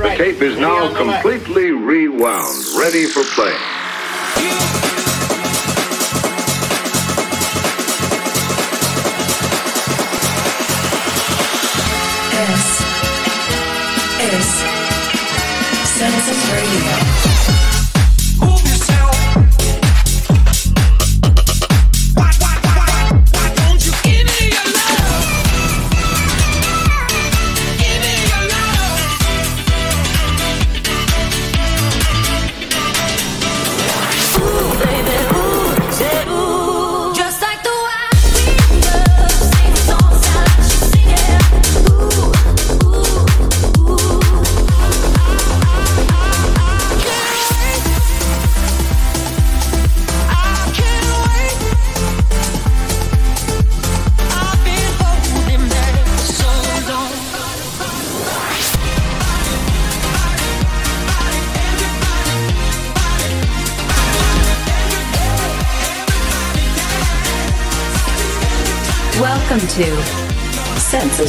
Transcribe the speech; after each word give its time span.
The 0.00 0.14
tape 0.16 0.40
is 0.40 0.56
now 0.58 0.94
completely 0.96 1.72
rewound, 1.72 2.64
ready 2.78 3.04
for 3.04 3.22
play. 3.34 3.54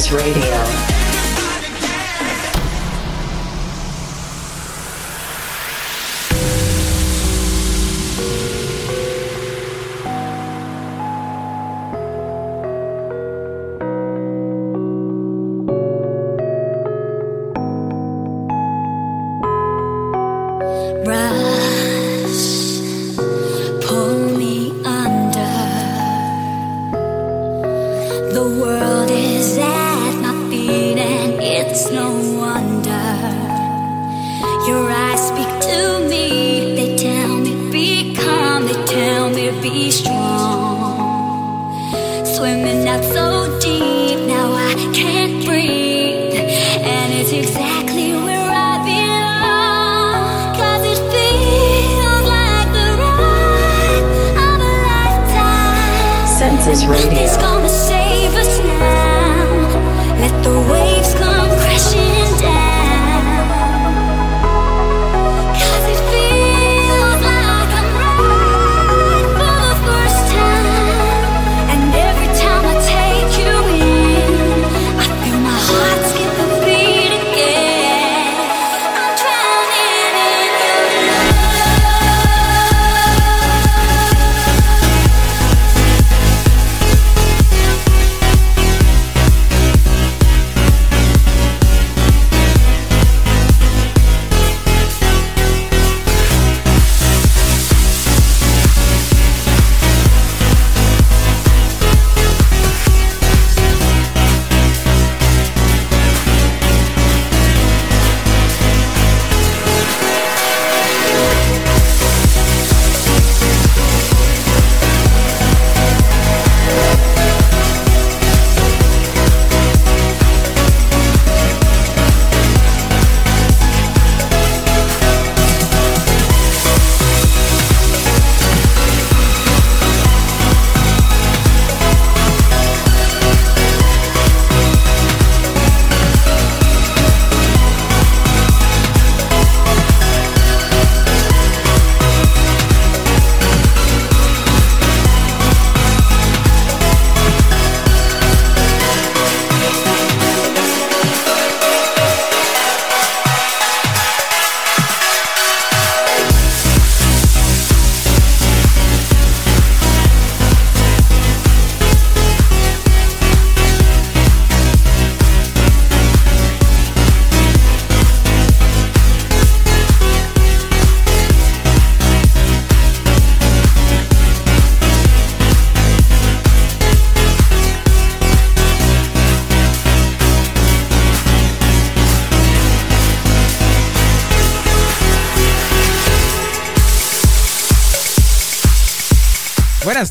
Census 0.00 0.12
Radio. 0.12 0.49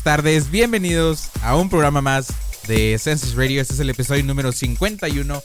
Buenas 0.02 0.16
tardes, 0.16 0.50
bienvenidos 0.50 1.28
a 1.42 1.56
un 1.56 1.68
programa 1.68 2.00
más 2.00 2.28
de 2.66 2.98
Census 2.98 3.34
Radio. 3.34 3.60
Este 3.60 3.74
es 3.74 3.80
el 3.80 3.90
episodio 3.90 4.24
número 4.24 4.50
51. 4.50 5.42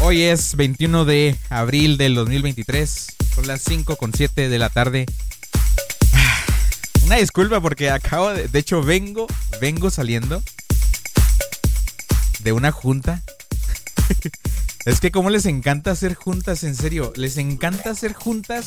Hoy 0.00 0.22
es 0.22 0.54
21 0.54 1.04
de 1.04 1.36
abril 1.50 1.96
del 1.96 2.14
2023. 2.14 3.16
Son 3.34 3.48
las 3.48 3.62
5 3.62 3.96
con 3.96 4.14
7 4.14 4.48
de 4.48 4.58
la 4.60 4.68
tarde. 4.68 5.06
Una 7.04 7.16
disculpa 7.16 7.60
porque 7.60 7.90
acabo 7.90 8.30
de... 8.30 8.46
De 8.46 8.60
hecho, 8.60 8.80
vengo, 8.80 9.26
vengo 9.60 9.90
saliendo 9.90 10.40
de 12.44 12.52
una 12.52 12.70
junta. 12.70 13.22
Es 14.84 15.00
que 15.00 15.10
como 15.10 15.30
les 15.30 15.46
encanta 15.46 15.92
hacer 15.92 16.14
juntas, 16.14 16.62
en 16.62 16.76
serio, 16.76 17.10
les 17.16 17.38
encanta 17.38 17.90
hacer 17.90 18.12
juntas 18.12 18.66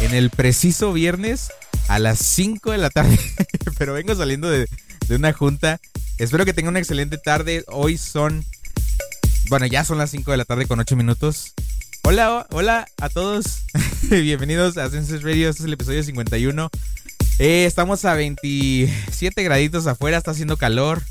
en 0.00 0.14
el 0.14 0.28
preciso 0.28 0.92
viernes 0.92 1.48
a 1.88 1.98
las 1.98 2.18
5 2.18 2.72
de 2.72 2.78
la 2.78 2.90
tarde. 2.90 3.18
Pero 3.78 3.94
vengo 3.94 4.14
saliendo 4.14 4.50
de, 4.50 4.68
de 5.08 5.16
una 5.16 5.32
junta 5.32 5.80
Espero 6.18 6.46
que 6.46 6.54
tengan 6.54 6.72
una 6.72 6.78
excelente 6.78 7.18
tarde. 7.18 7.62
Hoy 7.66 7.98
son, 7.98 8.42
bueno, 9.50 9.66
ya 9.66 9.84
son 9.84 9.98
las 9.98 10.10
5 10.10 10.30
de 10.30 10.36
la 10.38 10.46
tarde 10.46 10.64
con 10.64 10.80
8 10.80 10.96
minutos. 10.96 11.52
Hola, 12.04 12.46
hola 12.52 12.86
a 12.98 13.10
todos. 13.10 13.64
Bienvenidos 14.10 14.78
a 14.78 14.88
Senses 14.88 15.22
Radio. 15.22 15.50
Este 15.50 15.62
es 15.62 15.66
el 15.66 15.74
episodio 15.74 16.02
51. 16.02 16.70
Eh, 17.38 17.66
estamos 17.66 18.06
a 18.06 18.14
27 18.14 19.42
graditos 19.42 19.86
afuera, 19.86 20.16
está 20.16 20.30
haciendo 20.30 20.56
calor. 20.56 21.02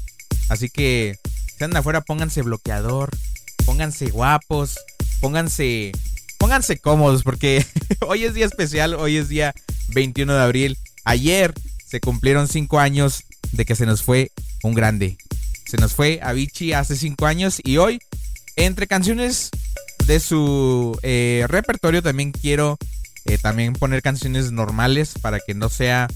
Así 0.49 0.69
que 0.69 1.19
si 1.55 1.63
andan 1.63 1.81
afuera, 1.81 2.01
pónganse 2.01 2.41
bloqueador, 2.41 3.11
pónganse 3.67 4.07
guapos, 4.09 4.79
pónganse, 5.21 5.91
pónganse 6.45 6.77
cómodos, 6.77 7.23
porque 7.23 7.65
hoy 8.01 8.23
es 8.23 8.35
día 8.35 8.45
especial, 8.45 8.93
hoy 8.93 9.17
es 9.17 9.29
día 9.29 9.51
21 9.95 10.31
de 10.31 10.41
abril. 10.43 10.77
Ayer 11.03 11.55
se 11.87 11.99
cumplieron 11.99 12.47
5 12.47 12.77
años 12.79 13.23
de 13.53 13.65
que 13.65 13.73
se 13.73 13.87
nos 13.87 14.03
fue 14.03 14.31
un 14.61 14.75
grande. 14.75 15.17
Se 15.67 15.77
nos 15.77 15.95
fue 15.95 16.19
Avicii 16.21 16.73
hace 16.73 16.97
5 16.97 17.25
años 17.25 17.59
y 17.63 17.77
hoy, 17.77 17.97
entre 18.57 18.85
canciones 18.85 19.49
de 20.05 20.19
su 20.19 20.95
eh, 21.01 21.45
repertorio, 21.47 22.03
también 22.03 22.31
quiero 22.31 22.77
eh, 23.25 23.39
también 23.39 23.73
poner 23.73 24.03
canciones 24.03 24.51
normales 24.51 25.13
para 25.19 25.39
que 25.39 25.55
no 25.55 25.69
sea 25.69 26.07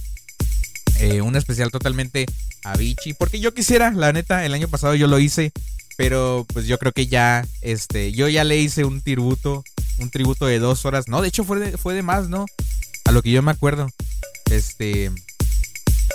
eh, 0.99 1.21
un 1.21 1.37
especial 1.37 1.71
totalmente 1.71 2.27
Avicii. 2.65 3.15
Porque 3.15 3.39
yo 3.39 3.55
quisiera, 3.55 3.89
la 3.89 4.13
neta, 4.13 4.45
el 4.45 4.53
año 4.53 4.67
pasado 4.67 4.93
yo 4.93 5.07
lo 5.07 5.17
hice. 5.17 5.51
Pero 5.99 6.47
pues 6.53 6.65
yo 6.65 6.79
creo 6.79 6.93
que 6.93 7.07
ya, 7.07 7.45
este, 7.59 8.13
yo 8.13 8.29
ya 8.29 8.45
le 8.45 8.57
hice 8.57 8.85
un 8.85 9.01
tributo, 9.01 9.65
un 9.97 10.09
tributo 10.09 10.45
de 10.45 10.57
dos 10.57 10.85
horas. 10.85 11.09
No, 11.09 11.21
de 11.21 11.27
hecho 11.27 11.43
fue 11.43 11.59
de, 11.59 11.77
fue 11.77 11.93
de 11.93 12.03
más, 12.03 12.29
¿no? 12.29 12.45
A 13.03 13.11
lo 13.11 13.21
que 13.21 13.31
yo 13.31 13.41
me 13.41 13.51
acuerdo. 13.51 13.85
Este, 14.49 15.11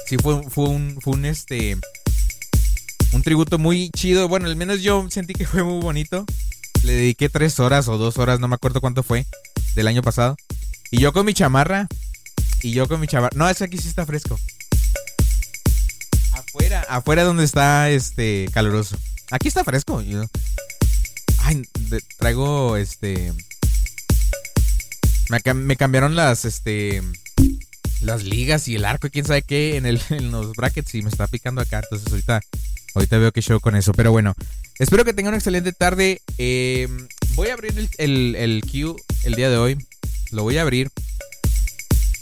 sí 0.06 0.16
fue, 0.16 0.42
fue 0.48 0.70
un, 0.70 0.96
fue 1.02 1.12
un, 1.12 1.26
este, 1.26 1.76
un 3.12 3.22
tributo 3.22 3.58
muy 3.58 3.90
chido. 3.90 4.26
Bueno, 4.26 4.46
al 4.46 4.56
menos 4.56 4.80
yo 4.80 5.06
sentí 5.10 5.34
que 5.34 5.44
fue 5.46 5.62
muy 5.62 5.82
bonito. 5.82 6.24
Le 6.82 6.94
dediqué 6.94 7.28
tres 7.28 7.60
horas 7.60 7.86
o 7.88 7.98
dos 7.98 8.16
horas, 8.16 8.40
no 8.40 8.48
me 8.48 8.54
acuerdo 8.54 8.80
cuánto 8.80 9.02
fue, 9.02 9.26
del 9.74 9.86
año 9.86 10.00
pasado. 10.00 10.38
Y 10.90 10.98
yo 10.98 11.12
con 11.12 11.26
mi 11.26 11.34
chamarra. 11.34 11.88
Y 12.62 12.70
yo 12.70 12.88
con 12.88 13.00
mi 13.00 13.06
chamarra. 13.06 13.36
No, 13.36 13.50
ese 13.50 13.64
aquí 13.64 13.76
sí 13.76 13.88
está 13.88 14.06
fresco. 14.06 14.40
Afuera, 16.32 16.86
afuera 16.88 17.22
donde 17.24 17.44
está 17.44 17.90
este 17.90 18.48
caluroso. 18.54 18.96
Aquí 19.34 19.48
está 19.48 19.64
fresco. 19.64 20.00
ay, 21.38 21.62
traigo 22.18 22.76
este. 22.76 23.32
Me, 25.28 25.76
cambiaron 25.76 26.14
las 26.14 26.44
este. 26.44 27.02
Las 28.00 28.22
ligas 28.22 28.68
y 28.68 28.76
el 28.76 28.84
arco 28.84 29.08
y 29.08 29.10
quién 29.10 29.24
sabe 29.24 29.42
qué 29.42 29.76
en, 29.76 29.86
el, 29.86 30.00
en 30.10 30.30
los 30.30 30.54
brackets 30.54 30.94
y 30.94 31.02
me 31.02 31.08
está 31.08 31.26
picando 31.26 31.60
acá. 31.60 31.80
Entonces 31.82 32.08
ahorita, 32.12 32.42
ahorita 32.94 33.18
veo 33.18 33.32
que 33.32 33.42
show 33.42 33.58
con 33.58 33.74
eso. 33.74 33.92
Pero 33.92 34.12
bueno, 34.12 34.36
espero 34.78 35.04
que 35.04 35.12
tengan 35.12 35.32
una 35.32 35.38
excelente 35.38 35.72
tarde. 35.72 36.22
Eh, 36.38 36.86
voy 37.34 37.48
a 37.48 37.54
abrir 37.54 37.76
el, 37.76 37.90
el, 37.98 38.36
el 38.36 38.62
queue 38.62 38.94
el 39.24 39.34
día 39.34 39.50
de 39.50 39.56
hoy. 39.56 39.84
Lo 40.30 40.44
voy 40.44 40.58
a 40.58 40.62
abrir 40.62 40.92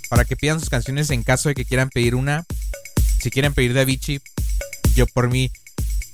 para 0.08 0.24
que 0.24 0.36
pidan 0.36 0.60
sus 0.60 0.70
canciones 0.70 1.10
en 1.10 1.24
caso 1.24 1.50
de 1.50 1.54
que 1.54 1.66
quieran 1.66 1.90
pedir 1.90 2.14
una. 2.14 2.46
Si 3.20 3.30
quieren 3.30 3.52
pedir 3.52 3.74
de 3.74 3.82
Avicii, 3.82 4.22
yo 4.94 5.06
por 5.06 5.28
mí 5.28 5.50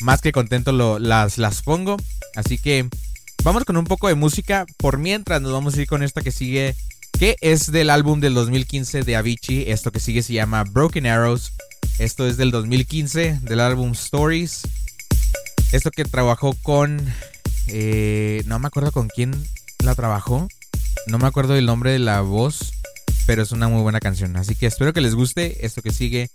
más 0.01 0.21
que 0.21 0.33
contento 0.33 0.73
lo, 0.73 0.99
las, 0.99 1.39
las 1.39 1.63
pongo. 1.63 1.97
Así 2.35 2.59
que 2.59 2.89
vamos 3.45 3.65
con 3.65 3.77
un 3.77 3.85
poco 3.85 4.09
de 4.09 4.15
música. 4.15 4.67
Por 4.77 4.99
mientras 4.99 5.41
nos 5.41 5.53
vamos 5.53 5.75
a 5.75 5.81
ir 5.81 5.87
con 5.87 6.03
esta 6.03 6.23
que 6.23 6.31
sigue, 6.31 6.75
que 7.19 7.37
es 7.41 7.71
del 7.73 7.91
álbum 7.91 8.21
del 8.21 8.35
2015 8.35 9.03
de 9.03 9.17
Avicii. 9.17 9.71
Esto 9.71 9.93
que 9.93 10.01
sigue 10.01 10.23
se 10.23 10.33
llama 10.33 10.65
Broken 10.65 11.07
Arrows. 11.07 11.53
Esto 11.99 12.27
es 12.27 12.37
del 12.37 12.51
2015, 12.51 13.41
del 13.43 13.61
álbum 13.61 13.93
Stories. 13.93 14.63
Esto 15.73 15.91
que 15.91 16.05
trabajó 16.05 16.55
con... 16.63 17.01
Eh, 17.67 18.43
no 18.47 18.59
me 18.59 18.69
acuerdo 18.69 18.93
con 18.93 19.09
quién 19.09 19.35
la 19.85 19.95
trabajó. 19.95 20.49
No 21.07 21.19
me 21.19 21.27
acuerdo 21.27 21.55
del 21.55 21.67
nombre 21.67 21.91
de 21.93 21.99
la 21.99 22.21
voz. 22.21 22.73
Pero 23.27 23.43
es 23.43 23.53
una 23.53 23.69
muy 23.69 23.83
buena 23.83 24.01
canción. 24.01 24.37
Así 24.37 24.55
que 24.55 24.67
espero 24.67 24.93
que 24.93 25.01
les 25.01 25.15
guste. 25.15 25.67
Esto 25.67 25.83
que 25.83 25.93
sigue 25.93 26.31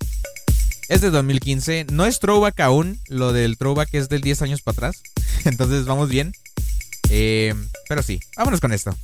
es 0.89 1.01
de 1.01 1.09
2015. 1.09 1.87
No 1.91 2.05
es 2.05 2.19
throwback 2.19 2.59
aún. 2.59 2.99
Lo 3.07 3.33
del 3.33 3.57
throwback 3.57 3.89
es 3.93 4.09
del 4.09 4.21
10 4.21 4.41
años 4.43 4.61
para 4.61 4.73
atrás. 4.73 5.03
Entonces 5.45 5.85
vamos 5.85 6.09
bien. 6.09 6.33
Eh, 7.09 7.53
pero 7.87 8.01
sí, 8.01 8.19
vámonos 8.37 8.59
con 8.59 8.71
esto. 8.71 8.95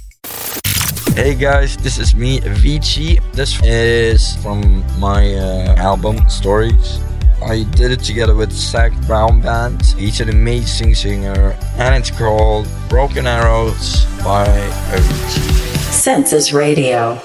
Hey 1.16 1.36
guys, 1.36 1.76
this 1.78 1.98
is 1.98 2.16
me, 2.16 2.40
Avicii. 2.42 3.20
This 3.34 3.60
is 3.64 4.38
from 4.38 4.84
my 5.00 5.36
uh, 5.36 5.76
album 5.76 6.18
Stories. 6.30 7.00
I 7.42 7.66
did 7.76 7.92
it 7.92 8.04
together 8.04 8.36
with 8.36 8.52
Zach 8.52 8.94
Brown 9.06 9.42
Band. 9.42 9.82
He's 9.98 10.22
an 10.22 10.30
amazing 10.30 10.96
singer, 10.96 11.58
and 11.78 11.96
it's 11.96 12.12
called 12.12 12.68
Broken 12.90 13.28
Arrows 13.28 14.06
by 14.24 14.46
Avicii. 14.92 15.92
Census 15.92 16.54
Radio. 16.54 17.20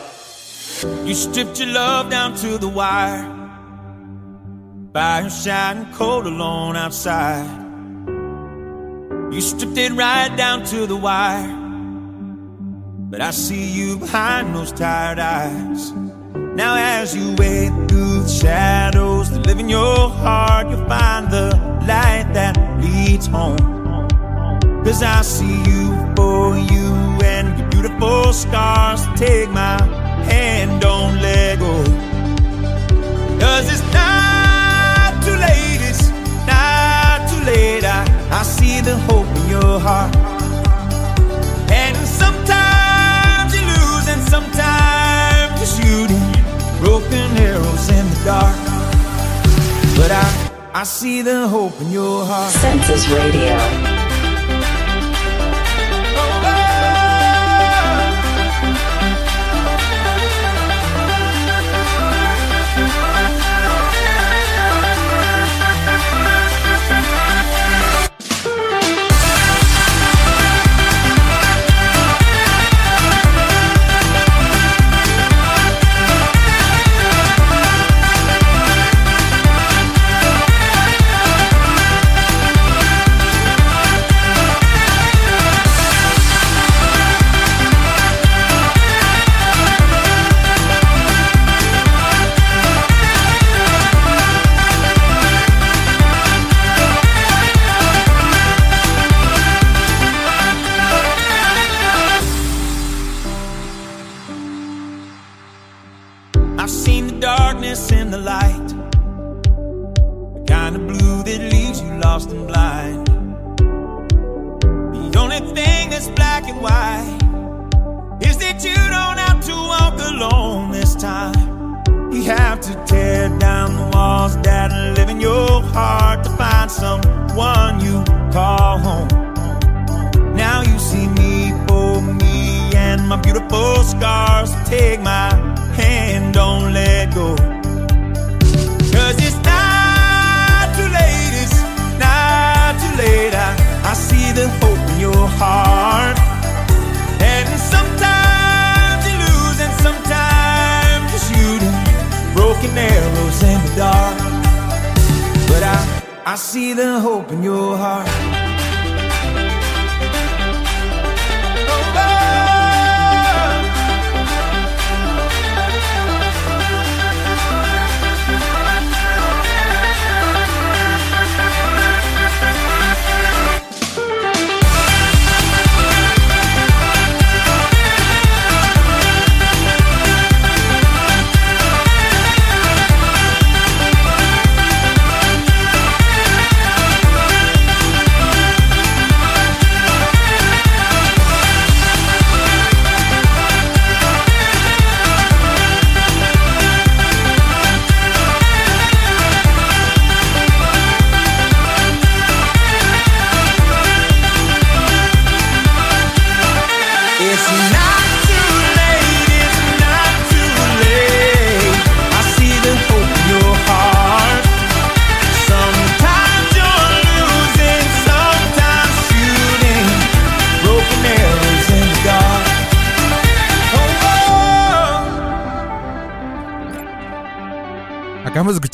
You 1.04 1.14
stripped 1.14 1.60
your 1.60 1.68
love 1.68 2.10
down 2.10 2.34
to 2.36 2.58
the 2.58 2.68
wire. 2.68 3.43
Fire 4.94 5.28
shining 5.28 5.92
cold 5.92 6.24
alone 6.24 6.76
outside. 6.76 7.50
You 9.32 9.40
stripped 9.40 9.76
it 9.76 9.90
right 9.90 10.32
down 10.36 10.64
to 10.66 10.86
the 10.86 10.94
wire. 10.94 11.52
But 13.10 13.20
I 13.20 13.32
see 13.32 13.72
you 13.72 13.98
behind 13.98 14.54
those 14.54 14.70
tired 14.70 15.18
eyes. 15.18 15.90
Now, 16.54 16.76
as 16.76 17.12
you 17.16 17.34
wade 17.34 17.72
through 17.88 18.22
the 18.22 18.28
shadows 18.28 19.32
that 19.32 19.44
live 19.48 19.58
in 19.58 19.68
your 19.68 20.10
heart, 20.10 20.70
you'll 20.70 20.88
find 20.88 21.28
the 21.28 21.48
light 21.88 22.30
that 22.34 22.56
leads 22.80 23.26
home. 23.26 23.58
Cause 24.84 25.02
I 25.02 25.22
see 25.22 25.58
you 25.72 26.14
for 26.14 26.56
you 26.56 26.86
and 27.24 27.58
your 27.58 27.68
beautiful 27.70 28.32
scars. 28.32 29.04
Take 29.18 29.50
my 29.50 29.82
hand, 30.30 30.80
don't 30.80 31.20
let 31.20 31.58
go. 31.58 31.82
Cause 33.40 33.72
it's 33.72 33.92
not 33.92 34.33
late. 37.44 37.84
I, 37.84 38.04
I 38.30 38.42
see 38.42 38.80
the 38.80 38.96
hope 39.08 39.26
in 39.38 39.48
your 39.48 39.78
heart. 39.78 40.14
And 41.70 41.96
sometimes 42.06 43.54
you 43.54 43.62
lose, 43.72 44.06
and 44.08 44.22
sometimes 44.34 45.54
you're 45.60 45.74
shooting 45.78 46.24
broken 46.80 47.28
arrows 47.38 47.88
in 47.88 48.04
the 48.12 48.20
dark. 48.24 48.56
But 49.96 50.10
I, 50.10 50.26
I 50.74 50.84
see 50.84 51.22
the 51.22 51.48
hope 51.48 51.80
in 51.80 51.90
your 51.90 52.24
heart. 52.24 52.52
Census 52.52 53.08
Radio. 53.08 53.93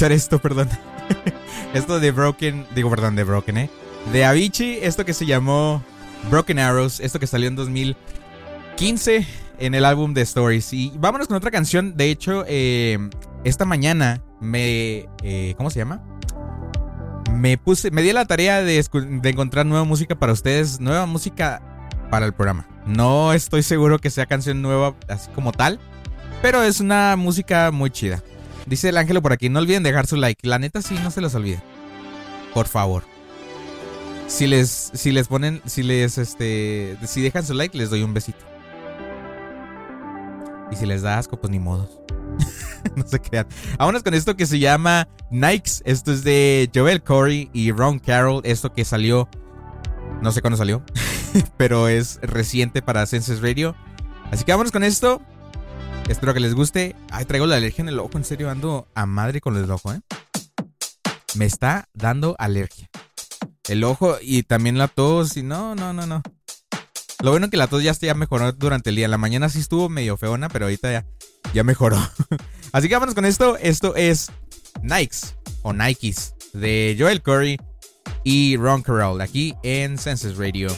Esto, 0.09 0.39
perdón. 0.39 0.69
esto 1.75 2.01
de 2.01 2.11
Broken, 2.11 2.67
digo, 2.75 2.91
perdón, 2.91 3.17
de 3.17 3.25
Broken, 3.25 3.57
¿eh? 3.59 3.71
De 4.13 4.25
Avicii, 4.25 4.79
esto 4.83 5.05
que 5.05 5.13
se 5.13 5.27
llamó 5.27 5.83
Broken 6.31 6.59
Arrows, 6.59 7.01
esto 7.01 7.21
que 7.21 7.27
salió 7.27 7.49
en 7.49 7.57
2015 7.57 9.27
en 9.59 9.75
el 9.75 9.85
álbum 9.85 10.15
de 10.15 10.23
Stories. 10.23 10.73
Y 10.73 10.93
vámonos 10.97 11.29
con 11.29 11.37
otra 11.37 11.51
canción. 11.51 11.97
De 11.97 12.11
hecho, 12.11 12.45
eh, 12.49 12.99
esta 13.45 13.65
mañana 13.65 14.23
me... 14.41 15.07
eh, 15.23 15.55
¿Cómo 15.57 15.71
se 15.71 15.79
llama? 15.79 16.03
Me 17.35 17.59
puse, 17.59 17.91
me 17.91 18.03
di 18.03 18.13
la 18.13 18.25
tarea 18.25 18.63
de 18.63 18.85
encontrar 19.25 19.67
nueva 19.67 19.85
música 19.85 20.15
para 20.19 20.33
ustedes, 20.33 20.81
nueva 20.81 21.07
música 21.07 21.63
para 22.11 22.27
el 22.27 22.33
programa. 22.33 22.67
No 22.87 23.33
estoy 23.33 23.63
seguro 23.63 23.99
que 23.99 24.11
sea 24.11 24.27
canción 24.27 24.63
nueva 24.63 24.95
así 25.09 25.31
como 25.31 25.53
tal, 25.53 25.79
pero 26.43 26.63
es 26.63 26.81
una 26.81 27.17
música 27.17 27.71
muy 27.71 27.91
chida. 27.91 28.23
Dice 28.71 28.91
el 28.91 28.99
ángelo 28.99 29.21
por 29.21 29.33
aquí, 29.33 29.49
no 29.49 29.59
olviden 29.59 29.83
dejar 29.83 30.07
su 30.07 30.15
like. 30.15 30.47
La 30.47 30.61
neta 30.61 30.81
sí, 30.81 30.97
no 31.03 31.11
se 31.11 31.21
los 31.21 31.35
olvide. 31.35 31.61
Por 32.55 32.69
favor. 32.69 33.03
Si 34.29 34.47
les, 34.47 34.93
si 34.95 35.11
les 35.11 35.27
ponen, 35.27 35.61
si 35.67 35.83
les, 35.83 36.19
este, 36.19 36.97
si 37.05 37.21
dejan 37.21 37.45
su 37.45 37.53
like, 37.53 37.77
les 37.77 37.91
doy 37.91 38.05
un 38.05 38.15
besito. 38.15 38.39
Y 40.71 40.77
si 40.77 40.87
les 40.87 41.03
da 41.03 41.19
asco, 41.19 41.41
pues 41.41 41.51
ni 41.51 41.59
modo. 41.59 41.91
no 42.95 43.05
se 43.09 43.21
crean. 43.21 43.49
Vámonos 43.77 44.05
con 44.05 44.15
esto 44.15 44.37
que 44.37 44.47
se 44.47 44.61
llama 44.61 45.09
Nikes. 45.33 45.83
Esto 45.85 46.13
es 46.13 46.23
de 46.23 46.71
Joel 46.73 47.03
Corey 47.03 47.51
y 47.53 47.73
Ron 47.73 47.99
Carroll. 47.99 48.41
Esto 48.45 48.73
que 48.73 48.85
salió, 48.85 49.29
no 50.23 50.31
sé 50.31 50.43
cuándo 50.43 50.57
salió, 50.57 50.81
pero 51.57 51.89
es 51.89 52.21
reciente 52.23 52.83
para 52.83 53.05
Senses 53.07 53.43
Radio. 53.43 53.75
Así 54.31 54.45
que 54.45 54.53
vámonos 54.53 54.71
con 54.71 54.85
esto. 54.85 55.21
Espero 56.11 56.35
que 56.35 56.41
les 56.41 56.55
guste. 56.55 56.97
Ay, 57.13 57.25
traigo 57.25 57.47
la 57.47 57.55
alergia 57.55 57.83
en 57.83 57.89
el 57.89 58.01
ojo. 58.01 58.19
En 58.19 58.25
serio, 58.25 58.51
ando 58.51 58.89
a 58.97 59.07
madre 59.07 59.41
con 59.41 59.57
el 59.57 59.71
ojo, 59.71 59.93
¿eh? 59.95 60.01
Me 61.37 61.45
está 61.45 61.89
dando 61.95 62.35
alergia. 62.41 62.91
El 63.69 63.85
ojo 63.85 64.17
y 64.21 64.43
también 64.43 64.77
la 64.77 64.89
tos. 64.89 65.37
Y 65.37 65.45
no, 65.45 65.77
no, 65.77 65.93
no, 65.93 66.09
no. 66.09 66.21
Lo 67.23 67.31
bueno 67.31 67.49
que 67.49 67.57
la 67.57 67.69
tos 67.69 67.85
ya, 67.85 67.95
mejoró 68.15 68.51
durante 68.51 68.91
el 68.91 68.97
día. 68.97 69.05
En 69.05 69.13
la 69.13 69.19
mañana 69.19 69.49
sí 69.49 69.61
estuvo 69.61 69.89
medio 69.89 70.17
feona, 70.17 70.49
pero 70.49 70.65
ahorita 70.65 70.91
ya, 70.91 71.07
ya 71.55 71.63
mejoró. 71.63 71.97
Así 72.73 72.89
que 72.89 72.95
vámonos 72.97 73.15
con 73.15 73.25
esto. 73.25 73.57
Esto 73.59 73.95
es 73.95 74.33
Nikes 74.83 75.37
o 75.63 75.73
Nikes 75.73 76.35
de 76.53 76.97
Joel 76.99 77.23
Curry 77.23 77.57
y 78.25 78.57
Ron 78.57 78.83
Carroll 78.83 79.21
aquí 79.21 79.55
en 79.63 79.97
Senses 79.97 80.37
Radio. 80.37 80.71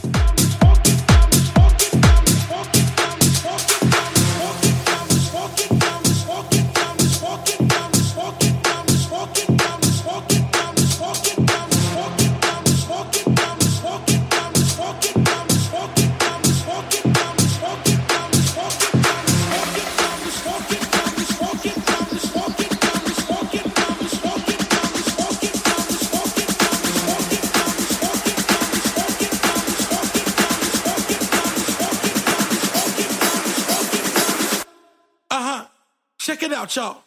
Check 36.22 36.44
it 36.44 36.52
out, 36.52 36.76
y'all. 36.76 36.98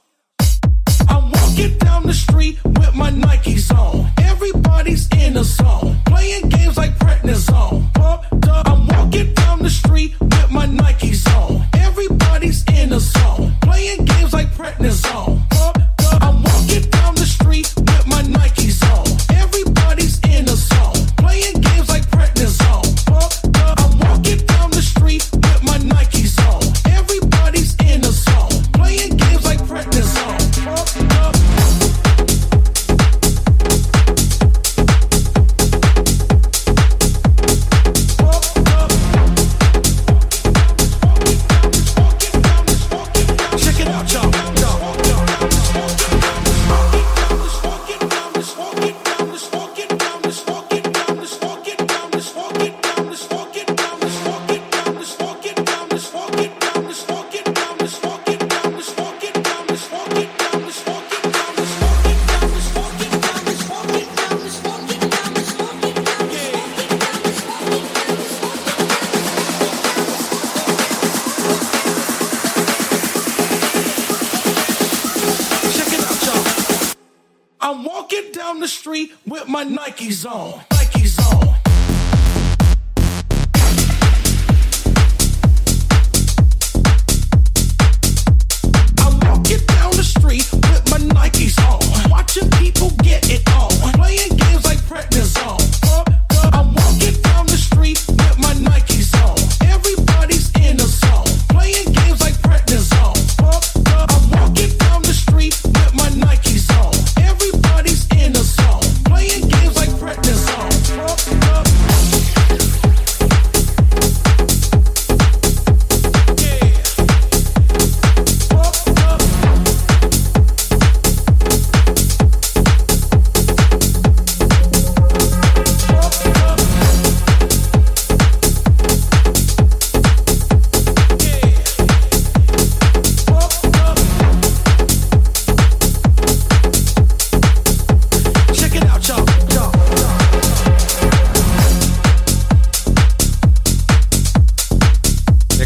I'm 1.08 1.32
walking 1.32 1.78
down 1.78 2.04
the 2.04 2.14
street 2.14 2.60
with 2.66 2.94
my 2.94 3.12
Nikes 3.12 3.74
on. 3.74 4.12
Everybody's 4.18 5.08
in 5.14 5.38
a 5.38 5.44
zone, 5.46 6.02
playing 6.06 6.50
games 6.50 6.76
like 6.76 7.00
prednisone. 7.00 7.98
Up. 7.98 8.26
I'm 8.68 8.86
walking 8.88 9.34
down 9.34 9.60
the 9.60 9.70
street 9.70 10.20
with 10.20 10.52
my 10.52 10.68
Nikes 10.68 11.26
on. 11.34 11.66
Everybody's 11.76 12.66
in 12.74 12.92
a 12.92 13.00
zone, 13.00 13.56
playing 13.62 14.04
games 14.04 14.34
like 14.34 14.48
prednisone. 14.48 15.50
Pumped 15.50 15.75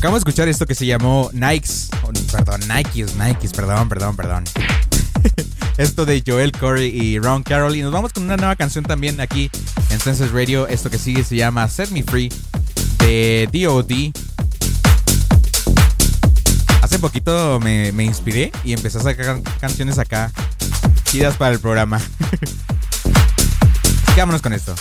acabamos 0.10 0.26
de 0.26 0.30
escuchar 0.32 0.48
esto 0.48 0.66
que 0.66 0.74
se 0.74 0.88
llamó 0.88 1.30
Nikes. 1.34 1.92
perdón, 2.32 2.62
Nikes, 2.68 3.16
Nikes, 3.16 3.52
perdón, 3.52 3.88
perdón, 3.90 4.16
perdón. 4.16 4.44
esto 5.78 6.04
de 6.04 6.24
Joel 6.26 6.52
Corey 6.52 6.90
y 6.90 7.20
Ron 7.20 7.44
Carroll. 7.44 7.76
Y 7.76 7.84
nos 7.84 7.92
vamos 7.92 8.12
con 8.12 8.24
una 8.24 8.36
nueva 8.36 8.56
canción 8.56 8.84
también 8.84 9.22
aquí 9.22 9.52
en 9.92 10.00
Census 10.00 10.32
Radio. 10.32 10.68
Esto 10.68 10.90
que 10.90 10.98
sigue 10.98 11.24
se 11.24 11.36
llama 11.36 11.68
Set 11.68 11.92
Me 11.92 12.02
Free 12.02 12.34
de 12.98 13.48
DOD. 13.54 14.12
Hace 16.82 16.98
poquito 16.98 17.60
me, 17.60 17.92
me 17.92 18.04
inspiré 18.04 18.52
y 18.64 18.74
empecé 18.74 18.98
a 18.98 19.02
sacar 19.02 19.40
canciones 19.62 20.00
acá 20.00 20.32
chidas 21.04 21.38
para 21.38 21.54
el 21.54 21.60
programa. 21.60 21.98
Así 23.04 24.16
que 24.16 24.22
vámonos 24.22 24.42
con 24.42 24.54
esto. 24.54 24.74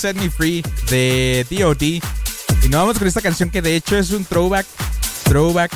Set 0.00 0.16
Me 0.16 0.30
Free 0.30 0.62
de 0.88 1.46
DOD. 1.50 1.82
Y 1.82 2.68
nos 2.70 2.80
vamos 2.80 2.98
con 2.98 3.06
esta 3.06 3.20
canción 3.20 3.50
que 3.50 3.60
de 3.60 3.76
hecho 3.76 3.98
es 3.98 4.12
un 4.12 4.24
throwback. 4.24 4.66
Throwback. 5.24 5.70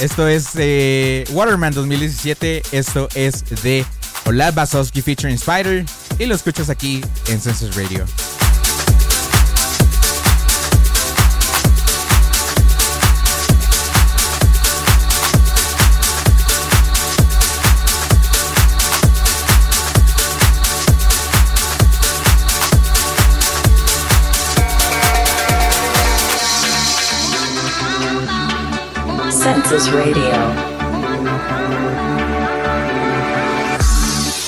Esto 0.00 0.26
es 0.26 0.52
de 0.52 1.24
Waterman 1.30 1.72
2017. 1.72 2.62
Esto 2.72 3.08
es 3.14 3.44
de 3.62 3.86
Olad 4.24 4.52
Basowski 4.52 5.00
featuring 5.00 5.36
Spider. 5.36 5.84
Y 6.18 6.26
lo 6.26 6.34
escuchas 6.34 6.70
aquí 6.70 7.00
en 7.28 7.40
Census 7.40 7.76
Radio. 7.76 8.04
Census 29.76 29.92
Radio. 29.92 30.32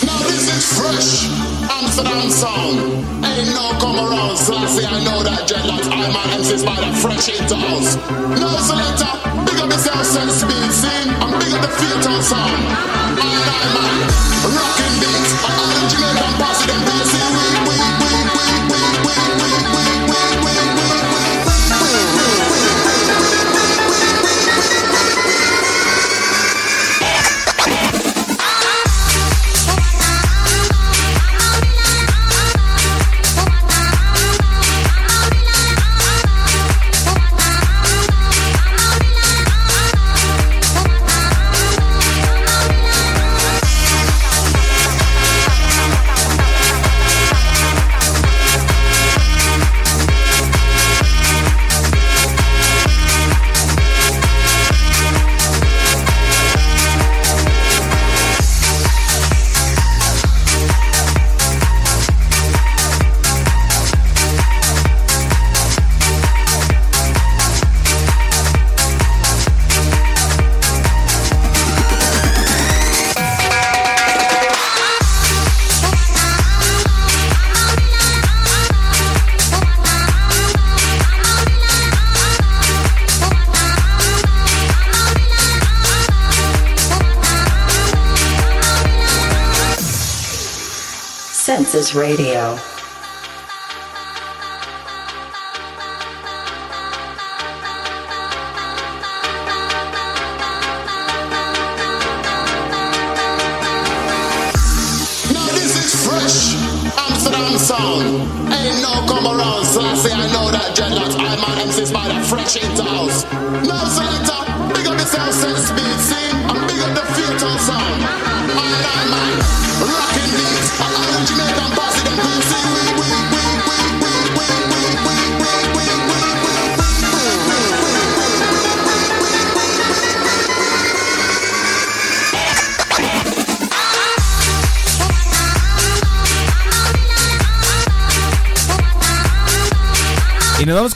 Now 0.09 0.19
this 0.25 0.49
is 0.49 0.65
fresh 0.73 1.29
Amsterdam 1.69 2.31
sound. 2.31 3.05
Ain't 3.29 3.53
no 3.53 3.77
come 3.77 4.01
around, 4.09 4.39
Slash 4.39 4.81
I 4.89 5.05
know 5.05 5.21
that 5.23 5.45
dreadlocks. 5.45 5.85
I'm 5.93 6.13
my 6.17 6.25
MC's 6.33 6.65
by 6.65 6.81
the 6.81 6.97
fresh 6.97 7.29
into 7.29 7.57
house. 7.57 7.97
No 8.41 8.49
selector, 8.57 9.13
big 9.45 9.61
up 9.61 9.69
yourself, 9.69 10.07
sense 10.07 10.41
speed, 10.41 10.73
see? 10.73 11.13
I'm 11.21 11.37
big 11.37 11.53
up 11.53 11.61
the 11.61 11.73
theater 11.77 12.23
sound. 12.25 12.65
I, 13.21 13.29
I, 13.29 13.69
man, 13.77 13.97
rocking 14.57 14.97
beats. 14.97 15.33
I, 15.45 15.53
I, 15.53 15.77
the 15.77 15.81
Jamaican 15.93 16.33
posse, 16.41 16.58
Radio. 91.95 92.78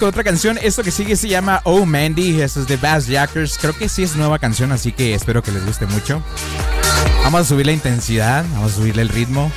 Otra 0.07 0.25
canción. 0.25 0.59
Esto 0.62 0.83
que 0.83 0.91
sigue 0.91 1.17
se 1.17 1.29
llama 1.29 1.61
Oh 1.65 1.87
Mandy. 1.87 2.41
Esto 2.41 2.61
es 2.61 2.67
de 2.67 2.77
Bass 2.77 3.07
Jackers. 3.07 3.59
Creo 3.59 3.77
que 3.77 3.88
sí 3.88 4.03
es 4.03 4.17
nueva 4.17 4.38
canción, 4.38 4.73
así 4.73 4.93
que 4.93 5.15
espero 5.15 5.43
que 5.43 5.53
les 5.53 5.65
guste 5.65 5.87
mucho. 5.87 6.23
Vamos 7.25 7.43
a 7.43 7.45
subir 7.45 7.67
la 7.67 7.73
intensidad, 7.73 8.45
vamos 8.55 8.73
a 8.73 8.75
subirle 8.77 9.03
el 9.03 9.09
ritmo. 9.09 9.51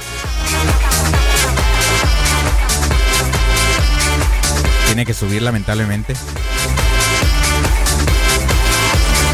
Tiene 4.87 5.05
que 5.05 5.13
subir, 5.13 5.41
lamentablemente. 5.41 6.13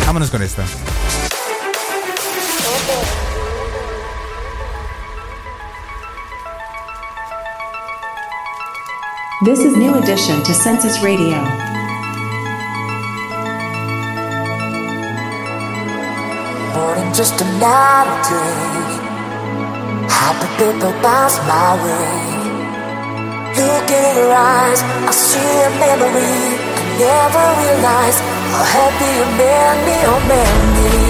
Vámonos 0.06 0.30
con 0.30 0.41
esto. 0.41 0.63
This 9.43 9.65
is 9.65 9.75
New 9.75 9.95
Edition 9.95 10.43
to 10.43 10.54
Census 10.54 11.01
Radio. 11.01 11.41
than 16.93 17.10
just 17.12 17.41
another 17.41 18.17
day. 18.21 18.54
Happy 20.06 20.45
people 20.62 20.93
pass 21.01 21.41
my 21.49 21.73
way. 21.82 22.21
Look 23.58 23.89
in 23.89 24.13
her 24.13 24.30
eyes, 24.30 24.86
I 25.10 25.12
see 25.12 25.54
a 25.65 25.73
memory. 25.73 26.38
I 26.77 26.86
never 27.01 27.45
realized 27.65 28.21
how 28.54 28.62
happy 28.62 29.10
oh, 29.10 29.17
you 29.17 29.25
made 29.41 29.80
me, 29.89 29.97
oh 30.06 30.21
Mandy. 30.30 31.01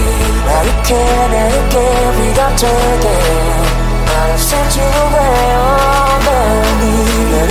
Well, 0.47 0.67
again 0.79 1.31
and 1.35 1.53
again 1.67 2.09
we 2.15 2.27
got 2.39 2.55
turning. 2.55 3.59
I've 4.07 4.39
sent 4.39 4.71
you 4.79 4.87
away, 4.87 5.51
oh 5.59 6.15
Mandy. 6.23 7.50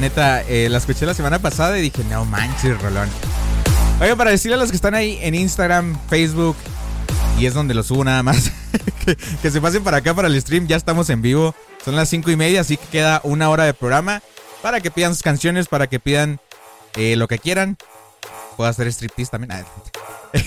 Neta, 0.00 0.42
eh, 0.48 0.68
la 0.70 0.78
escuché 0.78 1.04
la 1.04 1.12
semana 1.12 1.38
pasada 1.38 1.78
y 1.78 1.82
dije, 1.82 2.02
no 2.04 2.24
manches, 2.24 2.80
rolón. 2.80 3.08
Oye, 4.00 4.16
para 4.16 4.30
decirle 4.30 4.54
a 4.54 4.58
los 4.58 4.70
que 4.70 4.76
están 4.76 4.94
ahí 4.94 5.18
en 5.20 5.34
Instagram, 5.34 5.98
Facebook, 6.08 6.56
y 7.38 7.44
es 7.44 7.52
donde 7.52 7.74
lo 7.74 7.82
subo 7.82 8.02
nada 8.02 8.22
más, 8.22 8.50
que, 9.04 9.14
que 9.16 9.50
se 9.50 9.60
pasen 9.60 9.84
para 9.84 9.98
acá 9.98 10.14
para 10.14 10.28
el 10.28 10.40
stream, 10.40 10.66
ya 10.66 10.76
estamos 10.76 11.10
en 11.10 11.20
vivo. 11.20 11.54
Son 11.84 11.96
las 11.96 12.08
cinco 12.08 12.30
y 12.30 12.36
media, 12.36 12.62
así 12.62 12.78
que 12.78 12.86
queda 12.86 13.20
una 13.24 13.50
hora 13.50 13.64
de 13.64 13.74
programa 13.74 14.22
para 14.62 14.80
que 14.80 14.90
pidan 14.90 15.14
sus 15.14 15.22
canciones, 15.22 15.68
para 15.68 15.86
que 15.86 16.00
pidan 16.00 16.40
eh, 16.96 17.16
lo 17.16 17.28
que 17.28 17.38
quieran. 17.38 17.76
Puedo 18.56 18.70
hacer 18.70 18.86
striptease 18.86 19.30
también. 19.30 19.52
Ah, 19.52 19.64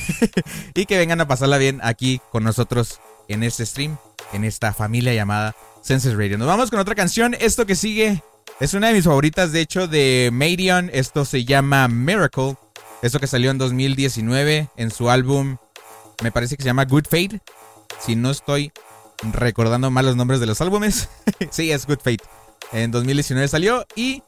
y 0.74 0.88
que 0.88 0.98
vengan 0.98 1.22
a 1.22 1.28
pasarla 1.28 1.60
bien 1.60 1.80
aquí 1.84 2.22
con 2.32 2.44
nosotros 2.44 3.02
en 3.28 3.44
este 3.44 3.68
stream, 3.68 3.98
en 4.34 4.46
esta 4.46 4.74
familia 4.74 5.14
llamada 5.14 5.56
Senses 5.84 6.14
Radio. 6.14 6.40
Nos 6.40 6.48
vamos 6.48 6.72
con 6.72 6.80
otra 6.80 6.96
canción. 6.96 7.36
Esto 7.40 7.68
que 7.68 7.76
sigue 7.76 8.24
es 8.60 8.74
una 8.74 8.88
de 8.88 8.94
mis 8.94 9.06
favoritas, 9.06 9.52
de 9.52 9.62
hecho, 9.62 9.88
de 9.88 10.30
Marion. 10.32 10.90
Esto 10.94 11.26
se 11.26 11.46
llama 11.46 11.88
Miracle. 11.88 12.56
Esto 13.02 13.20
que 13.20 13.28
salió 13.28 13.52
en 13.52 13.58
2019 13.58 14.70
en 14.78 14.92
su 14.92 15.10
álbum, 15.10 15.58
me 16.22 16.32
parece 16.32 16.56
que 16.56 16.64
se 16.64 16.68
llama 16.68 16.86
Good 16.86 17.06
Fate. 17.06 17.42
Si 18.00 18.16
no 18.16 18.32
estoy 18.32 18.72
recordando 19.32 19.92
mal 19.92 20.06
los 20.06 20.16
nombres 20.16 20.40
de 20.40 20.46
los 20.46 20.62
álbumes. 20.62 21.10
sí, 21.52 21.72
es 21.72 21.86
Good 21.86 22.00
Fate. 22.00 22.24
En 22.72 22.92
2019 22.92 23.48
salió 23.48 23.86
y 23.96 24.24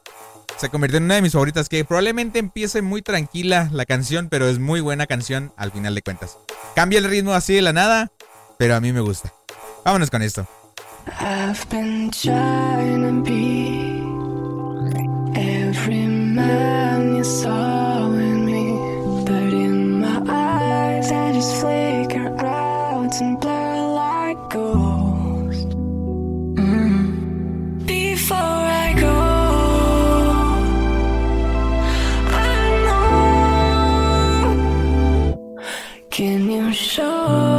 se 0.56 0.68
convirtió 0.68 0.98
en 0.98 1.04
una 1.04 1.16
de 1.16 1.22
mis 1.22 1.32
favoritas 1.32 1.68
que 1.68 1.84
probablemente 1.84 2.38
empiece 2.38 2.82
muy 2.82 3.02
tranquila 3.02 3.68
la 3.72 3.86
canción, 3.86 4.28
pero 4.28 4.48
es 4.48 4.58
muy 4.58 4.80
buena 4.80 5.06
canción 5.06 5.52
al 5.56 5.72
final 5.72 5.94
de 5.94 6.02
cuentas. 6.02 6.38
Cambia 6.74 6.98
el 6.98 7.04
ritmo 7.04 7.32
así 7.32 7.54
de 7.54 7.62
la 7.62 7.72
nada, 7.72 8.12
pero 8.58 8.74
a 8.74 8.80
mí 8.80 8.92
me 8.92 9.00
gusta. 9.00 9.32
Vámonos 9.84 10.10
con 10.10 10.22
esto. 10.22 10.46
I've 11.20 11.64
been 11.70 12.10
trying 12.10 13.02
to 13.02 13.22
be 13.22 13.85
man 16.46 17.16
you 17.16 17.24
saw 17.24 18.10
in 18.12 18.44
me, 18.44 18.64
but 19.24 19.52
in 19.66 20.00
my 20.00 20.18
eyes 20.28 21.10
I 21.10 21.32
just 21.32 21.52
flicker 21.60 22.28
out 22.38 23.20
and 23.20 23.40
blur 23.40 23.76
like 24.02 24.40
ghosts. 24.50 25.74
Mm. 26.62 27.86
Before 27.86 28.62
I 28.86 28.88
go, 29.06 29.16
I 32.48 32.54
know. 32.86 34.56
Can 36.10 36.40
you 36.50 36.72
show 36.72 37.55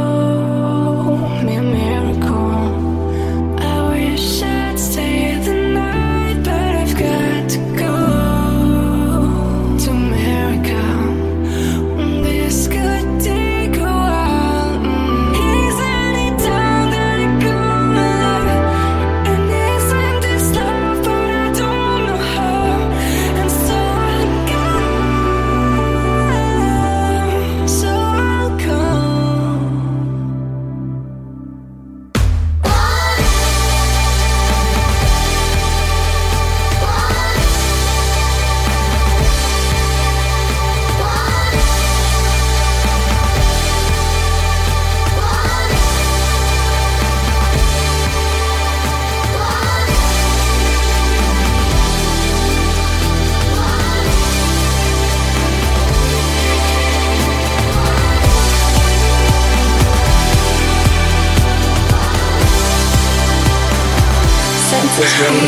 Census 64.98 65.20
Radio. 65.20 65.47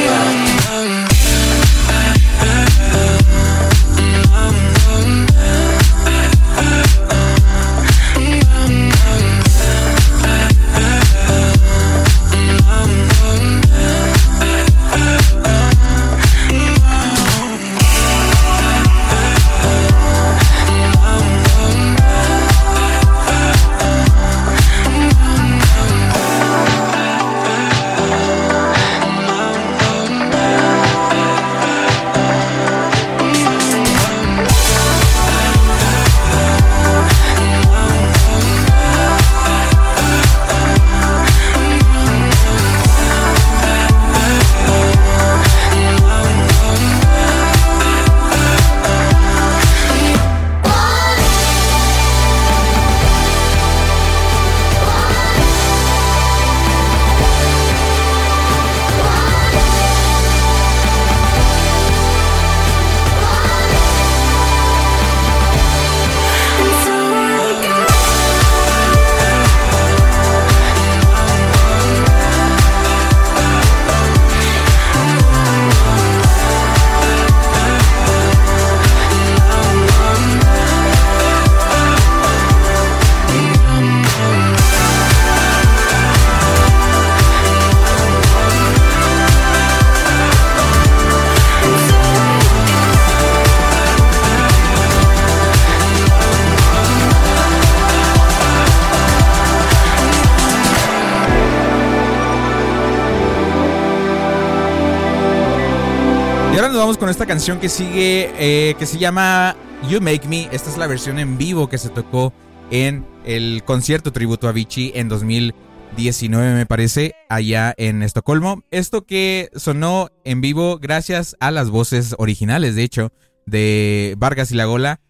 Esta 107.21 107.35
canción 107.35 107.61
que 107.61 107.69
sigue, 107.69 108.33
eh, 108.39 108.75
que 108.79 108.87
se 108.87 108.97
llama 108.97 109.55
You 109.91 110.01
Make 110.01 110.27
Me. 110.27 110.49
Esta 110.53 110.71
es 110.71 110.79
la 110.79 110.87
versión 110.87 111.19
en 111.19 111.37
vivo 111.37 111.69
que 111.69 111.77
se 111.77 111.91
tocó 111.91 112.33
en 112.71 113.05
el 113.27 113.63
concierto 113.67 114.11
tributo 114.11 114.47
a 114.47 114.51
Avicii 114.51 114.93
en 114.95 115.11
2019, 115.11 116.55
me 116.55 116.65
parece, 116.65 117.15
allá 117.29 117.75
en 117.77 118.03
Estocolmo. 118.03 118.63
Esto 118.71 119.05
que 119.05 119.51
sonó 119.55 120.09
en 120.25 120.41
vivo 120.41 120.79
gracias 120.79 121.37
a 121.41 121.51
las 121.51 121.69
voces 121.69 122.15
originales, 122.17 122.75
de 122.75 122.85
hecho, 122.85 123.13
de 123.45 124.15
Vargas 124.17 124.51
y 124.51 124.55
La 124.55 124.65
Gola. 124.65 125.01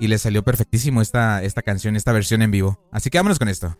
Y 0.00 0.08
le 0.08 0.18
salió 0.18 0.42
perfectísimo 0.42 1.00
esta, 1.00 1.44
esta 1.44 1.62
canción, 1.62 1.94
esta 1.94 2.10
versión 2.10 2.42
en 2.42 2.50
vivo. 2.50 2.80
Así 2.90 3.08
que 3.08 3.18
vámonos 3.18 3.38
con 3.38 3.48
esto. 3.48 3.76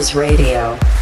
Census 0.00 0.14
Radio. 0.14 0.99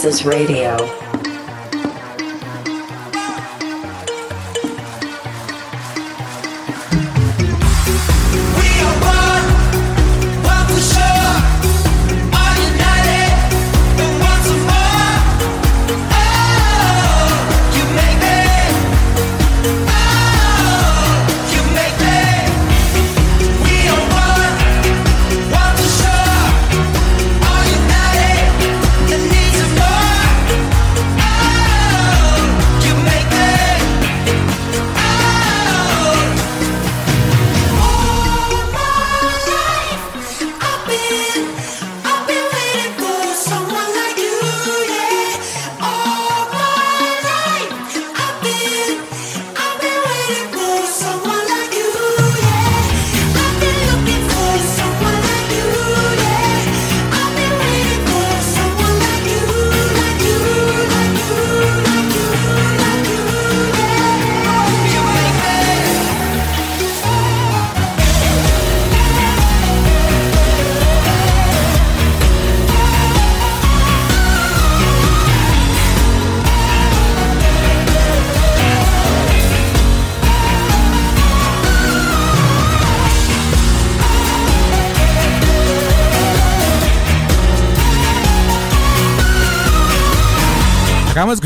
Census 0.00 0.24
Radio. 0.24 0.99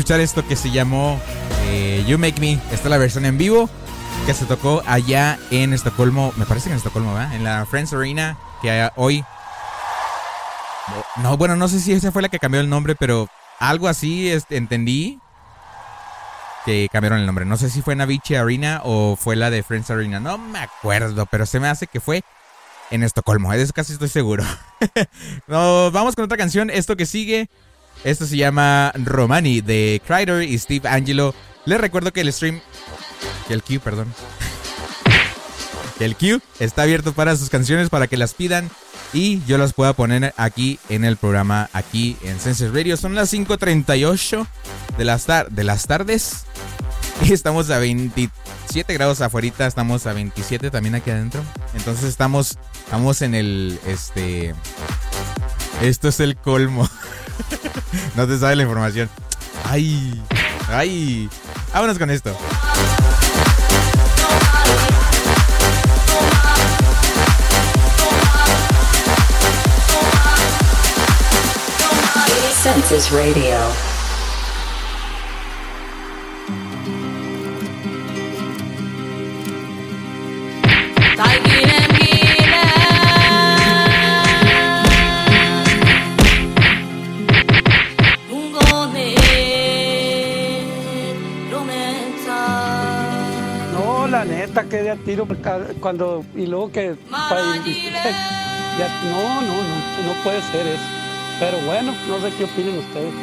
Escuchar 0.05 0.19
esto 0.19 0.47
que 0.47 0.55
se 0.55 0.69
llamó 0.69 1.19
eh, 1.63 2.05
You 2.07 2.19
Make 2.19 2.39
Me. 2.39 2.53
Esta 2.71 2.75
es 2.75 2.85
la 2.85 2.99
versión 2.99 3.25
en 3.25 3.39
vivo 3.39 3.67
que 4.27 4.35
se 4.35 4.45
tocó 4.45 4.83
allá 4.85 5.39
en 5.49 5.73
Estocolmo. 5.73 6.31
Me 6.37 6.45
parece 6.45 6.65
que 6.65 6.73
en 6.73 6.77
Estocolmo, 6.77 7.15
¿verdad? 7.15 7.33
En 7.33 7.43
la 7.43 7.65
Friends 7.65 7.91
Arena, 7.91 8.37
que 8.61 8.87
hoy. 8.97 9.25
No, 11.23 11.37
bueno, 11.37 11.55
no 11.55 11.67
sé 11.67 11.79
si 11.79 11.91
esa 11.91 12.11
fue 12.11 12.21
la 12.21 12.29
que 12.29 12.37
cambió 12.37 12.61
el 12.61 12.69
nombre, 12.69 12.93
pero 12.93 13.29
algo 13.57 13.87
así 13.87 14.29
este, 14.29 14.57
entendí 14.57 15.19
que 16.65 16.87
cambiaron 16.91 17.17
el 17.17 17.25
nombre. 17.25 17.45
No 17.45 17.57
sé 17.57 17.71
si 17.71 17.81
fue 17.81 17.95
Navichi 17.95 18.35
Arena 18.35 18.81
o 18.83 19.15
fue 19.15 19.35
la 19.35 19.49
de 19.49 19.63
Friends 19.63 19.89
Arena. 19.89 20.19
No 20.19 20.37
me 20.37 20.59
acuerdo, 20.59 21.25
pero 21.25 21.47
se 21.47 21.59
me 21.59 21.67
hace 21.67 21.87
que 21.87 21.99
fue 21.99 22.21
en 22.91 23.01
Estocolmo. 23.01 23.51
De 23.51 23.63
eso 23.63 23.73
casi 23.73 23.93
estoy 23.93 24.09
seguro. 24.09 24.43
Nos 25.47 25.91
vamos 25.91 26.15
con 26.15 26.25
otra 26.25 26.37
canción. 26.37 26.69
Esto 26.69 26.95
que 26.95 27.07
sigue. 27.07 27.49
Esto 28.03 28.25
se 28.25 28.37
llama 28.37 28.91
Romani 28.95 29.61
de 29.61 30.01
Crider 30.05 30.43
y 30.43 30.57
Steve 30.57 30.87
Angelo. 30.87 31.33
Les 31.65 31.79
recuerdo 31.79 32.13
que 32.13 32.21
el 32.21 32.31
stream. 32.31 32.61
Que 33.47 33.53
el 33.53 33.63
Q, 33.63 33.79
perdón. 33.79 34.13
El 35.99 36.17
Q 36.17 36.41
está 36.59 36.81
abierto 36.81 37.13
para 37.13 37.37
sus 37.37 37.49
canciones 37.49 37.89
para 37.89 38.07
que 38.07 38.17
las 38.17 38.33
pidan 38.33 38.69
y 39.13 39.41
yo 39.45 39.57
las 39.57 39.71
pueda 39.71 39.93
poner 39.93 40.33
aquí 40.35 40.77
en 40.89 41.05
el 41.05 41.15
programa, 41.15 41.69
aquí 41.71 42.17
en 42.21 42.39
Senses 42.39 42.73
Radio. 42.73 42.97
Son 42.97 43.15
las 43.15 43.33
5:38 43.33 44.45
de 44.97 45.05
las, 45.05 45.27
de 45.49 45.63
las 45.63 45.87
tardes. 45.87 46.43
Y 47.23 47.31
estamos 47.33 47.69
a 47.69 47.79
27 47.79 48.93
grados 48.93 49.21
afuera, 49.21 49.67
estamos 49.67 50.05
a 50.05 50.13
27 50.13 50.69
también 50.69 50.95
aquí 50.95 51.11
adentro. 51.11 51.41
Entonces 51.73 52.05
estamos, 52.05 52.57
estamos 52.83 53.21
en 53.21 53.35
el, 53.35 53.79
este, 53.87 54.53
esto 55.81 56.09
es 56.09 56.19
el 56.19 56.35
colmo. 56.35 56.89
no 58.15 58.27
te 58.27 58.37
sabe 58.37 58.55
la 58.55 58.63
información. 58.63 59.09
Ay, 59.65 60.21
ay. 60.69 61.29
Vámonos 61.73 61.97
con 61.97 62.09
esto. 62.09 62.35
Census 72.65 73.11
Radio. 73.11 73.94
Tiro 94.97 95.25
ca- 95.41 95.73
cuando 95.79 96.23
y 96.35 96.45
luego 96.47 96.71
que 96.71 96.95
ya- 98.79 99.01
no, 99.11 99.41
no, 99.41 99.53
no, 99.53 100.07
no 100.07 100.13
puede 100.23 100.41
ser 100.51 100.65
eso. 100.67 100.83
Pero 101.39 101.57
bueno, 101.65 101.93
no 102.07 102.19
sé 102.19 102.31
qué 102.37 102.43
opinen 102.45 102.77
ustedes. 102.79 103.13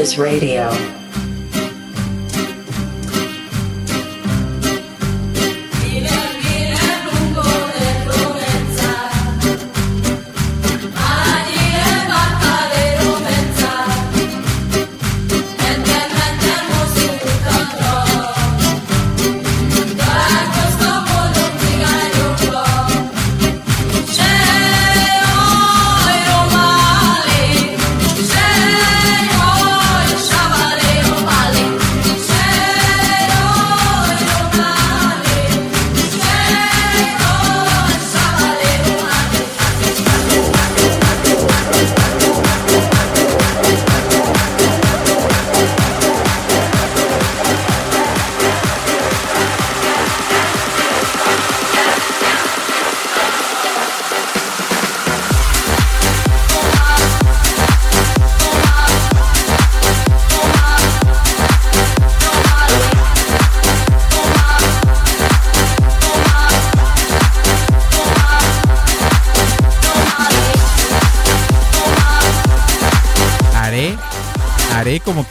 This 0.00 0.16
Radio. 0.16 0.99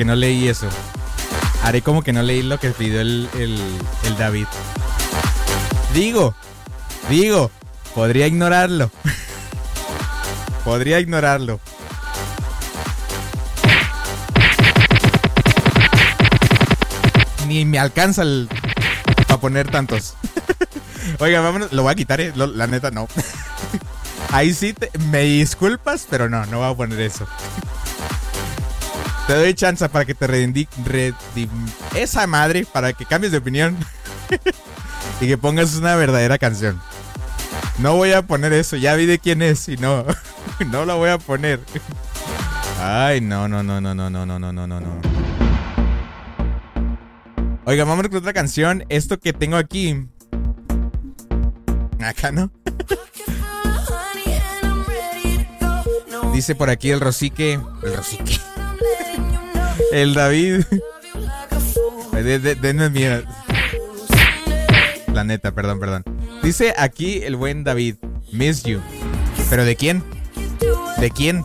No 0.10 0.16
leí 0.16 0.48
eso. 0.48 0.68
Haré 1.64 1.84
como 1.84 2.02
que 2.02 2.12
no 2.12 2.24
leí 2.24 2.42
lo 2.42 2.60
que 2.60 2.72
pidió 2.72 3.00
el, 3.00 3.30
el, 3.38 4.18
David. 4.18 4.48
Digo, 5.94 6.34
digo, 7.12 7.52
podría 7.94 8.26
ignorarlo. 8.26 8.90
podría 10.66 11.00
ignorarlo. 11.00 11.60
Ni 17.48 17.66
me 17.66 17.80
alcanza 17.80 18.22
el, 18.24 18.50
para 19.28 19.40
poner 19.40 19.70
tantos. 19.72 20.16
Oiga, 21.20 21.42
vámonos, 21.42 21.72
lo 21.72 21.84
voy 21.84 21.92
a 21.92 21.96
quitar, 21.96 22.22
eh, 22.22 22.32
lo- 22.36 22.48
la 22.48 22.68
neta 22.68 22.92
no. 22.92 23.08
Ahí 24.32 24.54
sí 24.54 24.74
te- 24.74 24.92
me 25.10 25.22
disculpas, 25.22 26.06
pero 26.10 26.30
no, 26.30 26.46
no 26.48 26.60
voy 26.60 26.72
a 26.72 26.76
poner 26.76 27.00
eso. 27.02 27.28
Te 29.30 29.36
doy 29.36 29.54
chance 29.54 29.88
para 29.90 30.06
que 30.06 30.16
te 30.16 30.26
redim, 30.26 30.66
esa 31.96 32.26
madre 32.26 32.66
para 32.66 32.94
que 32.94 33.06
cambies 33.06 33.32
de 33.32 33.38
opinión 33.38 33.78
y 35.22 35.28
que 35.28 35.38
pongas 35.38 35.76
una 35.76 35.96
verdadera 35.96 36.40
canción. 36.40 36.82
No 37.78 37.96
voy 37.96 38.14
a 38.14 38.24
poner 38.24 38.54
eso, 38.54 38.76
ya 38.76 38.96
vi 38.96 39.06
de 39.06 39.20
quién 39.20 39.44
es 39.44 39.70
y 39.70 39.78
no, 39.78 40.04
no 40.72 40.84
la 40.84 40.96
voy 40.96 41.12
a 41.12 41.20
poner. 41.20 41.60
Ay, 42.82 43.22
no, 43.22 43.48
no, 43.48 43.62
no, 43.62 43.80
no, 43.80 43.94
no, 43.94 44.10
no, 44.10 44.26
no, 44.26 44.40
no, 44.40 44.52
no, 44.52 44.66
no, 44.66 44.80
no. 44.80 45.02
Oiga, 47.66 47.84
vamos 47.84 48.08
con 48.08 48.18
otra 48.18 48.34
canción. 48.34 48.84
Esto 48.90 49.20
que 49.20 49.32
tengo 49.32 49.58
aquí. 49.58 50.08
Acá 52.00 52.32
no. 52.32 52.50
Dice 56.34 56.56
por 56.56 56.72
aquí 56.72 56.90
el 56.90 57.00
Rosique. 57.00 57.60
El 57.84 57.96
Rosique. 57.96 58.49
El 59.92 60.14
David. 60.14 60.64
De- 62.12 62.40
de- 62.40 62.56
Denme 62.56 62.90
miedo. 62.90 63.24
La 65.14 65.24
neta, 65.24 65.54
perdón, 65.54 65.80
perdón. 65.80 66.04
Dice 66.44 66.74
aquí 66.78 67.22
el 67.24 67.36
buen 67.38 67.64
David. 67.64 67.96
Miss 68.32 68.64
you. 68.64 68.80
¿Pero 69.50 69.64
de 69.66 69.76
quién? 69.76 70.04
¿De 71.00 71.10
quién? 71.12 71.44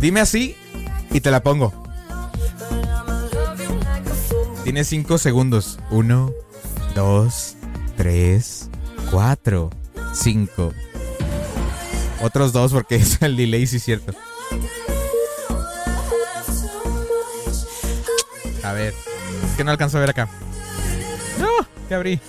Dime 0.00 0.20
así 0.20 0.54
y 1.10 1.20
te 1.20 1.30
la 1.30 1.42
pongo. 1.42 1.72
Tienes 4.64 4.86
cinco 4.88 5.18
segundos. 5.18 5.78
Uno, 5.90 6.30
dos, 6.94 7.56
tres, 7.96 8.68
cuatro, 9.10 9.70
cinco. 10.14 10.72
Otros 12.22 12.52
dos 12.52 12.72
porque 12.72 12.96
es 12.96 13.20
el 13.22 13.36
delay, 13.36 13.66
sí 13.66 13.78
cierto. 13.80 14.12
A 18.70 18.72
ver. 18.72 18.94
Es 19.50 19.56
que 19.56 19.64
no 19.64 19.72
alcanzo 19.72 19.96
a 19.96 20.00
ver 20.00 20.10
acá. 20.10 20.28
No, 21.40 21.48
te 21.88 21.94
abrí. 21.96 22.20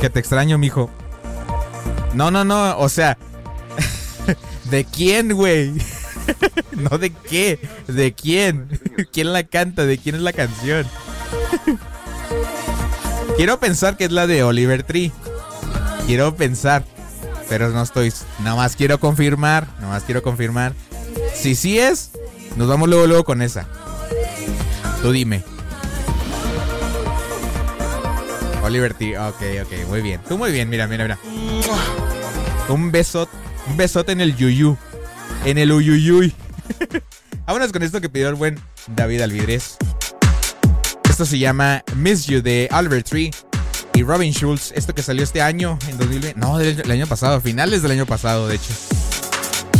Que 0.00 0.08
te 0.08 0.18
extraño, 0.18 0.56
mijo. 0.56 0.88
No, 2.14 2.30
no, 2.30 2.42
no. 2.42 2.78
O 2.78 2.88
sea. 2.88 3.18
¿De 4.70 4.86
quién, 4.86 5.34
güey? 5.34 5.74
no 6.72 6.96
de 6.96 7.10
qué. 7.10 7.60
¿De 7.86 8.14
quién? 8.14 8.80
¿Quién 9.12 9.34
la 9.34 9.44
canta? 9.44 9.84
¿De 9.84 9.98
quién 9.98 10.14
es 10.14 10.22
la 10.22 10.32
canción? 10.32 10.86
Quiero 13.36 13.60
pensar 13.60 13.98
que 13.98 14.06
es 14.06 14.12
la 14.12 14.26
de 14.26 14.42
Oliver 14.42 14.84
Tree. 14.84 15.12
Quiero 16.06 16.34
pensar. 16.34 16.82
Pero 17.50 17.68
no 17.68 17.82
estoy. 17.82 18.10
Nada 18.38 18.56
más 18.56 18.74
quiero 18.74 18.98
confirmar. 18.98 19.68
Nada 19.80 19.88
más 19.88 20.04
quiero 20.04 20.22
confirmar. 20.22 20.72
Si 21.34 21.54
sí 21.54 21.78
es, 21.78 22.12
nos 22.56 22.68
vamos 22.68 22.88
luego, 22.88 23.06
luego 23.06 23.24
con 23.24 23.42
esa. 23.42 23.68
Tú 25.04 25.12
dime. 25.12 25.44
Oliver 28.62 28.94
Tree. 28.94 29.18
Ok, 29.18 29.42
ok, 29.62 29.88
muy 29.90 30.00
bien. 30.00 30.18
Tú 30.26 30.38
muy 30.38 30.50
bien, 30.50 30.70
mira, 30.70 30.86
mira, 30.86 31.04
mira. 31.04 31.18
Un 32.70 32.90
besote. 32.90 33.30
Un 33.68 33.76
besote 33.76 34.12
en 34.12 34.22
el 34.22 34.34
yuyu. 34.34 34.78
En 35.44 35.58
el 35.58 35.72
uyuyuy. 35.72 36.32
Vámonos 37.46 37.70
con 37.70 37.82
esto 37.82 38.00
que 38.00 38.08
pidió 38.08 38.30
el 38.30 38.34
buen 38.34 38.58
David 38.96 39.20
Alvidrez. 39.20 39.76
Esto 41.10 41.26
se 41.26 41.38
llama 41.38 41.84
Miss 41.96 42.24
You 42.24 42.40
de 42.40 42.70
Albert 42.72 43.06
Tree 43.06 43.30
y 43.92 44.02
Robin 44.04 44.32
Schulz. 44.32 44.72
Esto 44.74 44.94
que 44.94 45.02
salió 45.02 45.22
este 45.22 45.42
año, 45.42 45.78
en 45.86 45.98
2020. 45.98 46.40
No, 46.40 46.56
del 46.56 46.90
año 46.90 47.06
pasado, 47.06 47.42
finales 47.42 47.82
del 47.82 47.90
año 47.90 48.06
pasado, 48.06 48.48
de 48.48 48.54
hecho. 48.54 48.72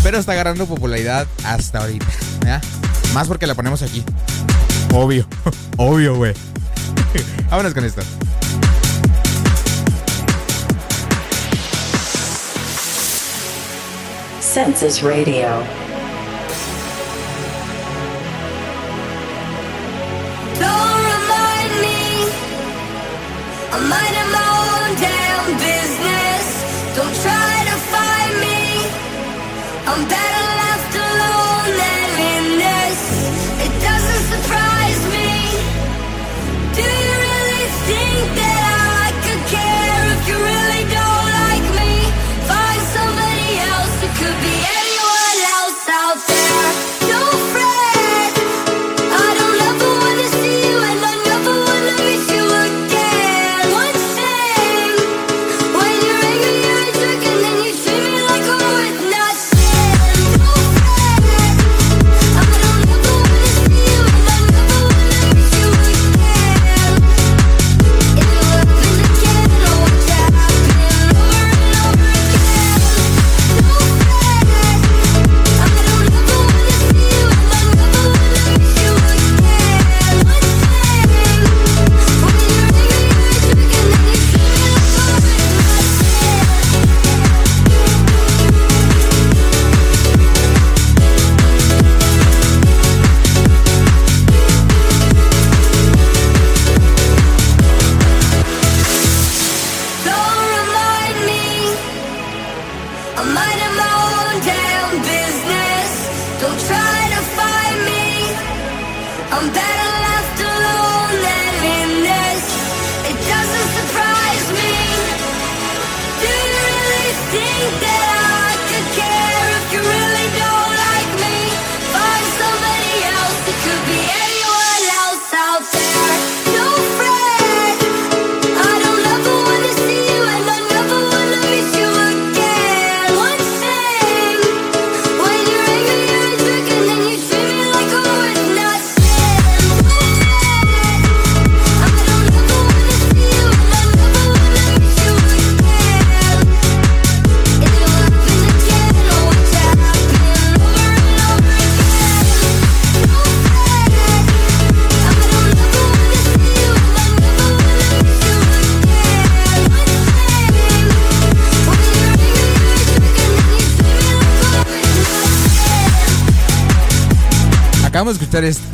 Pero 0.02 0.18
está 0.18 0.32
agarrando 0.32 0.66
popularidad 0.66 1.26
hasta 1.44 1.78
ahorita. 1.78 2.60
Más 3.14 3.26
porque 3.26 3.46
la 3.46 3.54
ponemos 3.54 3.80
aquí. 3.80 4.04
Obvio, 4.96 5.26
obvio, 5.76 6.14
güey. 6.14 6.32
Vámonos 7.50 7.74
con 7.74 7.84
esto. 7.84 8.00
Census 14.40 15.02
Radio. 15.02 15.48
Don't 20.60 21.04
remind 21.04 21.80
me. 21.80 22.30
I'm 23.72 23.88
minding 23.88 24.23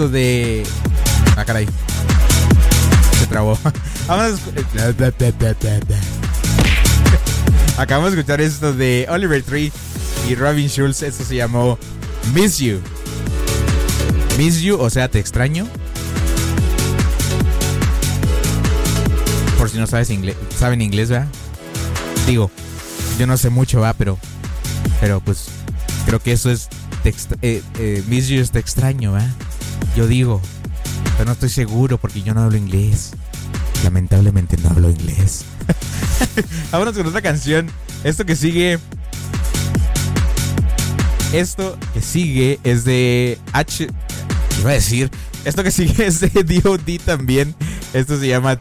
esto 0.00 0.08
de. 0.08 0.62
Ah, 1.36 1.44
caray. 1.44 1.66
Se 3.18 3.26
trabó. 3.26 3.58
Vamos 4.08 4.40
a 4.96 5.02
Acabamos 7.82 8.12
de 8.12 8.18
escuchar 8.18 8.40
esto 8.40 8.72
de 8.72 9.06
Oliver 9.10 9.42
Tree 9.42 9.70
y 10.26 10.34
Robin 10.36 10.68
Schulz. 10.68 11.02
Esto 11.02 11.22
se 11.22 11.36
llamó 11.36 11.78
Miss 12.32 12.58
You. 12.58 12.80
Miss 14.38 14.62
You, 14.62 14.80
o 14.80 14.88
sea, 14.88 15.08
te 15.08 15.18
extraño. 15.18 15.66
Por 19.58 19.68
si 19.68 19.76
no 19.76 19.86
sabes 19.86 20.08
inglés, 20.08 20.36
saben 20.58 20.80
inglés, 20.80 21.10
¿verdad? 21.10 21.28
Digo, 22.26 22.50
yo 23.18 23.26
no 23.26 23.36
sé 23.36 23.50
mucho, 23.50 23.80
¿verdad? 23.80 23.96
Pero, 23.98 24.18
pero 24.98 25.20
pues 25.20 25.48
creo 26.06 26.20
que 26.20 26.32
eso 26.32 26.50
es 26.50 26.70
te 27.02 27.14
eh, 27.42 27.62
eh, 27.78 28.02
Miss 28.08 28.28
You 28.28 28.40
es 28.40 28.50
te 28.50 28.58
extraño, 28.58 29.12
¿verdad? 29.12 29.30
Yo 29.96 30.06
digo, 30.06 30.40
pero 31.12 31.26
no 31.26 31.32
estoy 31.32 31.48
seguro 31.48 31.98
porque 31.98 32.22
yo 32.22 32.34
no 32.34 32.42
hablo 32.42 32.56
inglés. 32.56 33.12
Lamentablemente 33.84 34.56
no 34.58 34.70
hablo 34.70 34.90
inglés. 34.90 35.44
Vámonos 36.72 36.96
con 36.96 37.06
otra 37.06 37.22
canción. 37.22 37.70
Esto 38.04 38.24
que 38.24 38.36
sigue. 38.36 38.78
Esto 41.32 41.78
que 41.94 42.00
sigue 42.00 42.58
es 42.64 42.84
de 42.84 43.38
H. 43.52 43.86
¿Qué 43.86 44.60
iba 44.60 44.70
a 44.70 44.74
decir? 44.74 45.10
Esto 45.44 45.62
que 45.62 45.70
sigue 45.70 46.06
es 46.06 46.20
de 46.20 46.30
DOD 46.30 47.00
también. 47.04 47.54
Esto 47.92 48.18
se 48.18 48.28
llama 48.28 48.60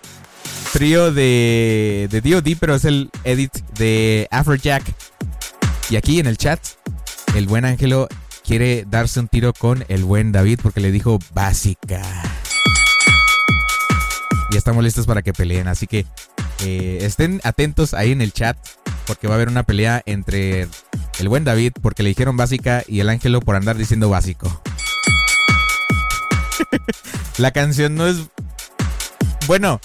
Trío 0.73 1.11
de, 1.11 2.07
de 2.11 2.21
DOD, 2.21 2.57
pero 2.59 2.75
es 2.75 2.85
el 2.85 3.09
edit 3.23 3.53
de 3.77 4.27
Afrojack. 4.31 4.83
Y 5.89 5.95
aquí 5.95 6.19
en 6.19 6.27
el 6.27 6.37
chat, 6.37 6.59
el 7.35 7.47
buen 7.47 7.65
Ángelo 7.65 8.07
quiere 8.49 8.83
darse 8.89 9.19
un 9.19 9.27
tiro 9.27 9.53
con 9.53 9.85
el 9.89 10.03
buen 10.03 10.31
David 10.31 10.61
porque 10.63 10.79
le 10.79 10.91
dijo 10.91 11.19
básica. 11.35 12.01
Y 14.49 14.57
estamos 14.57 14.83
listos 14.83 15.05
para 15.05 15.21
que 15.21 15.33
peleen. 15.33 15.67
Así 15.67 15.85
que 15.85 16.07
eh, 16.65 16.97
estén 17.01 17.41
atentos 17.43 17.93
ahí 17.93 18.11
en 18.11 18.23
el 18.23 18.33
chat 18.33 18.57
porque 19.05 19.27
va 19.27 19.35
a 19.35 19.37
haber 19.37 19.49
una 19.49 19.61
pelea 19.61 20.01
entre 20.07 20.67
el 21.19 21.29
buen 21.29 21.43
David 21.43 21.73
porque 21.79 22.01
le 22.01 22.09
dijeron 22.09 22.37
básica 22.37 22.83
y 22.87 23.01
el 23.01 23.09
Ángelo 23.09 23.39
por 23.39 23.55
andar 23.55 23.77
diciendo 23.77 24.09
básico. 24.09 24.63
La 27.37 27.51
canción 27.51 27.93
no 27.93 28.07
es... 28.07 28.17
Bueno, 29.45 29.79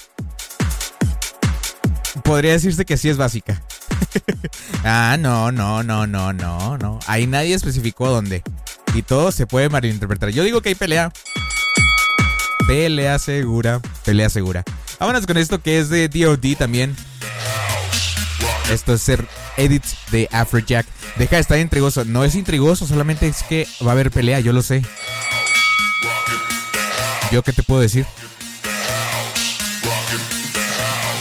podría 2.23 2.53
decirse 2.53 2.87
que 2.87 2.97
sí 2.97 3.11
es 3.11 3.19
básica. 3.19 3.61
ah, 4.85 5.17
no, 5.19 5.53
no, 5.53 5.83
no, 5.83 6.07
no, 6.07 6.33
no, 6.33 6.79
no. 6.79 6.99
Ahí 7.07 7.27
nadie 7.27 7.55
especificó 7.55 8.09
dónde. 8.09 8.43
Y 8.95 9.03
todo 9.03 9.33
se 9.33 9.47
puede 9.47 9.69
malinterpretar. 9.69 10.31
Yo 10.31 10.45
digo 10.45 10.61
que 10.61 10.71
hay 10.71 10.75
pelea. 10.75 11.13
Pelea 12.67 13.19
segura. 13.19 13.81
Pelea 14.05 14.31
segura. 14.31 14.65
Vámonos 14.99 15.27
con 15.27 15.37
esto 15.37 15.61
que 15.61 15.79
es 15.79 15.89
de 15.89 16.09
DOD 16.09 16.57
también. 16.57 16.95
Esto 18.71 18.95
es 18.95 19.03
ser 19.03 19.27
edit 19.57 19.85
de 20.11 20.29
Afrojack. 20.33 20.87
Deja 21.17 21.37
de 21.37 21.43
estar 21.43 21.59
intrigoso. 21.59 22.05
No 22.05 22.25
es 22.25 22.35
intrigoso, 22.35 22.87
solamente 22.87 23.27
es 23.27 23.43
que 23.43 23.67
va 23.85 23.91
a 23.91 23.93
haber 23.93 24.11
pelea, 24.11 24.41
yo 24.41 24.53
lo 24.53 24.63
sé. 24.63 24.83
¿Yo 27.31 27.43
qué 27.43 27.53
te 27.53 27.63
puedo 27.63 27.81
decir? 27.81 28.07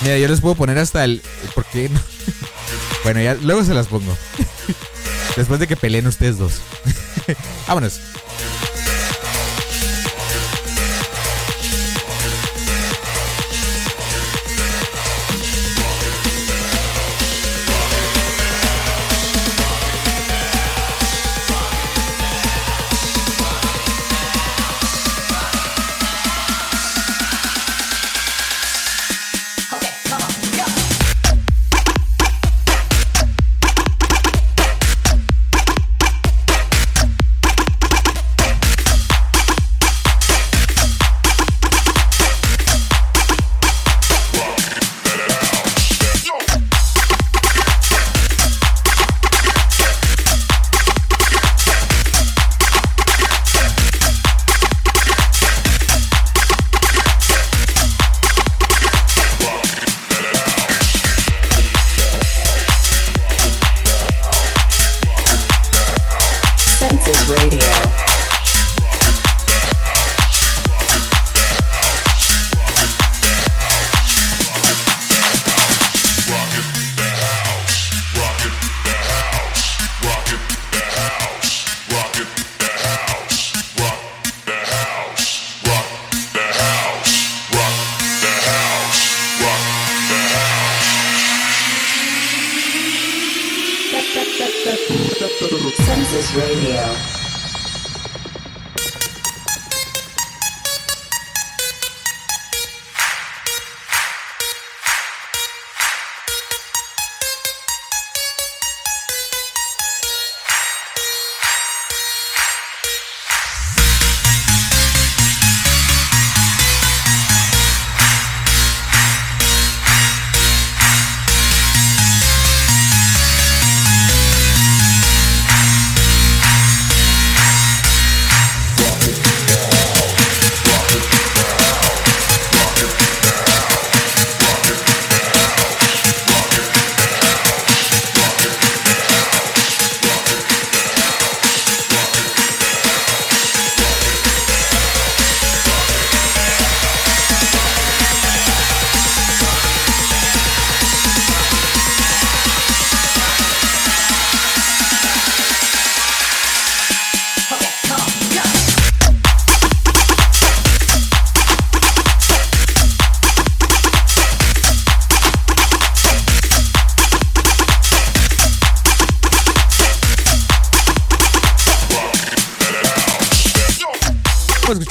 Mira, 0.03 0.17
yo 0.17 0.27
les 0.27 0.41
puedo 0.41 0.55
poner 0.55 0.77
hasta 0.77 1.05
el. 1.05 1.21
¿Por 1.55 1.65
qué 1.65 1.89
no? 1.89 1.99
Bueno, 3.03 3.21
ya 3.21 3.35
luego 3.35 3.63
se 3.63 3.73
las 3.73 3.87
pongo. 3.87 4.15
Después 5.35 5.59
de 5.59 5.67
que 5.67 5.75
peleen 5.75 6.07
ustedes 6.07 6.37
dos. 6.37 6.61
Vámonos. 7.67 7.99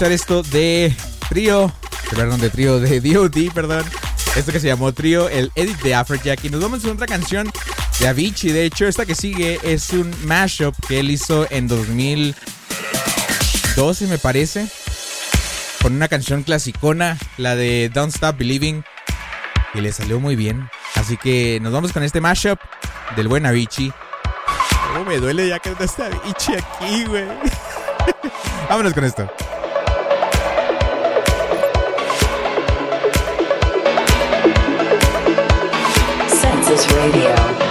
Escuchar 0.03 0.13
esto 0.13 0.43
de 0.43 0.97
Trío. 1.29 1.73
Perdón, 2.11 2.41
de 2.41 2.51
Trío, 2.51 2.81
de 2.81 3.01
DOD, 3.01 3.53
perdón. 3.55 3.85
Esto 4.35 4.51
que 4.51 4.59
se 4.59 4.67
llamó 4.67 4.93
Trío, 4.93 5.29
el 5.29 5.53
edit 5.55 5.81
de 5.81 5.95
Afrojack. 5.95 6.45
Y 6.45 6.51
nos 6.51 6.61
vamos 6.61 6.85
a 6.85 6.91
otra 6.91 7.07
canción 7.07 7.49
de 8.01 8.09
Avicii. 8.09 8.51
De 8.51 8.65
hecho, 8.65 8.89
esta 8.89 9.07
que 9.07 9.15
sigue 9.15 9.61
es 9.63 9.91
un 9.91 10.13
mashup 10.25 10.75
que 10.89 10.99
él 10.99 11.11
hizo 11.11 11.47
en 11.51 11.69
2000. 11.69 12.35
2012 13.77 14.07
me 14.09 14.19
parece, 14.19 14.67
con 15.81 15.95
una 15.95 16.09
canción 16.09 16.43
clasicona, 16.43 17.17
la 17.37 17.55
de 17.55 17.89
Don't 17.89 18.13
Stop 18.13 18.39
Believing, 18.39 18.85
y 19.75 19.81
le 19.81 19.93
salió 19.93 20.19
muy 20.19 20.35
bien. 20.35 20.69
Así 20.97 21.17
que 21.17 21.61
nos 21.63 21.73
vamos 21.73 21.93
con 21.93 22.03
este 22.03 22.21
mashup 22.21 22.59
del 23.15 23.29
buen 23.29 23.47
Avicii. 23.47 23.93
Oh, 24.99 25.05
me 25.05 25.19
duele 25.19 25.49
ya 25.49 25.61
que 25.61 25.71
no 25.71 25.85
está 25.85 26.07
Avicii 26.07 26.57
aquí, 26.57 27.05
güey. 27.05 27.25
Vámonos 28.69 28.95
con 28.95 29.05
esto. 29.05 29.31
Census 36.75 36.91
Radio. 36.95 37.62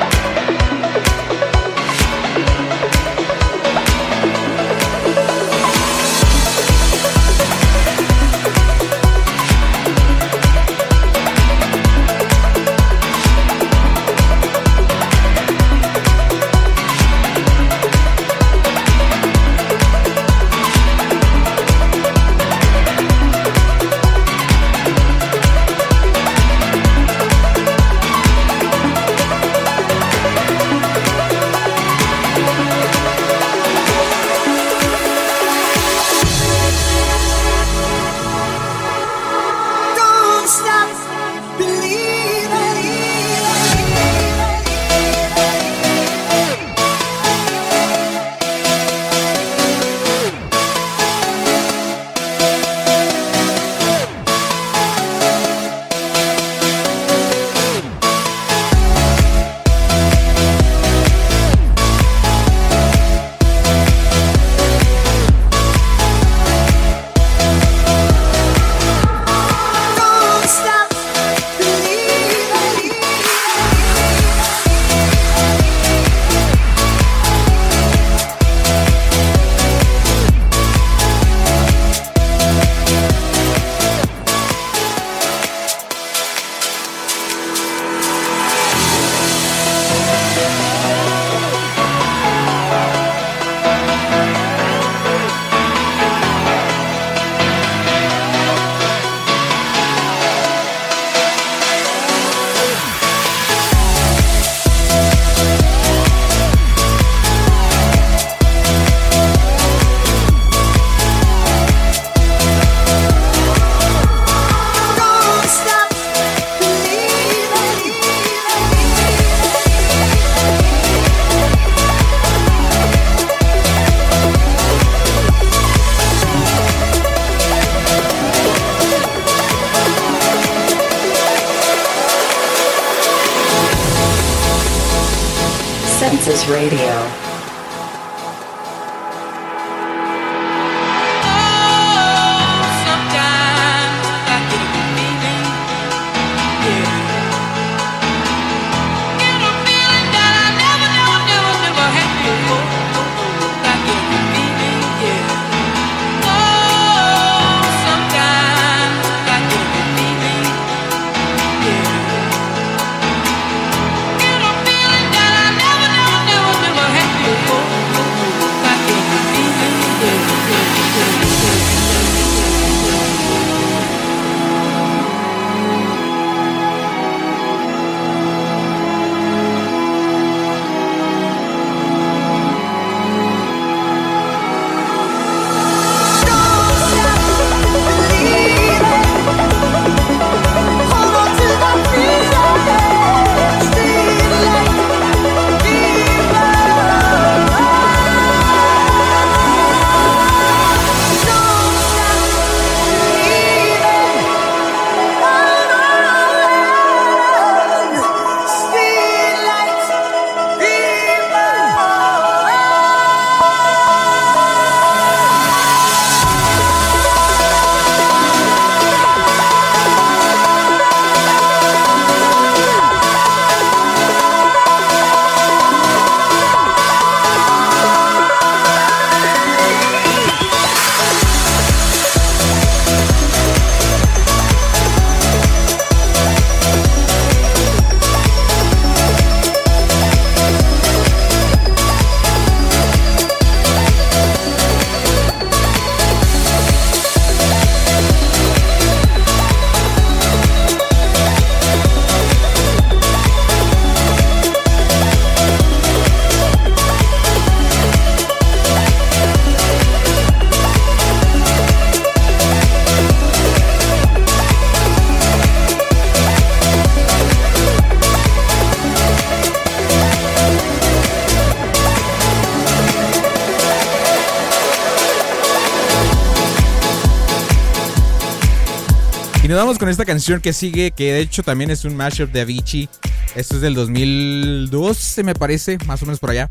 Vamos 279.56 279.78
con 279.78 279.90
esta 279.90 280.06
canción 280.06 280.40
que 280.40 280.54
sigue, 280.54 280.92
que 280.92 281.14
de 281.14 281.20
hecho 281.20 281.44
también 281.44 281.72
es 281.72 281.84
un 281.84 281.96
mashup 281.96 282.32
de 282.32 282.42
Avicii. 282.42 282.90
Esto 283.36 283.56
es 283.56 283.62
del 283.62 283.74
2012, 283.74 285.24
me 285.24 285.34
parece, 285.34 285.78
más 285.86 286.02
o 286.02 286.06
menos 286.06 286.20
por 286.20 286.32
allá. 286.32 286.48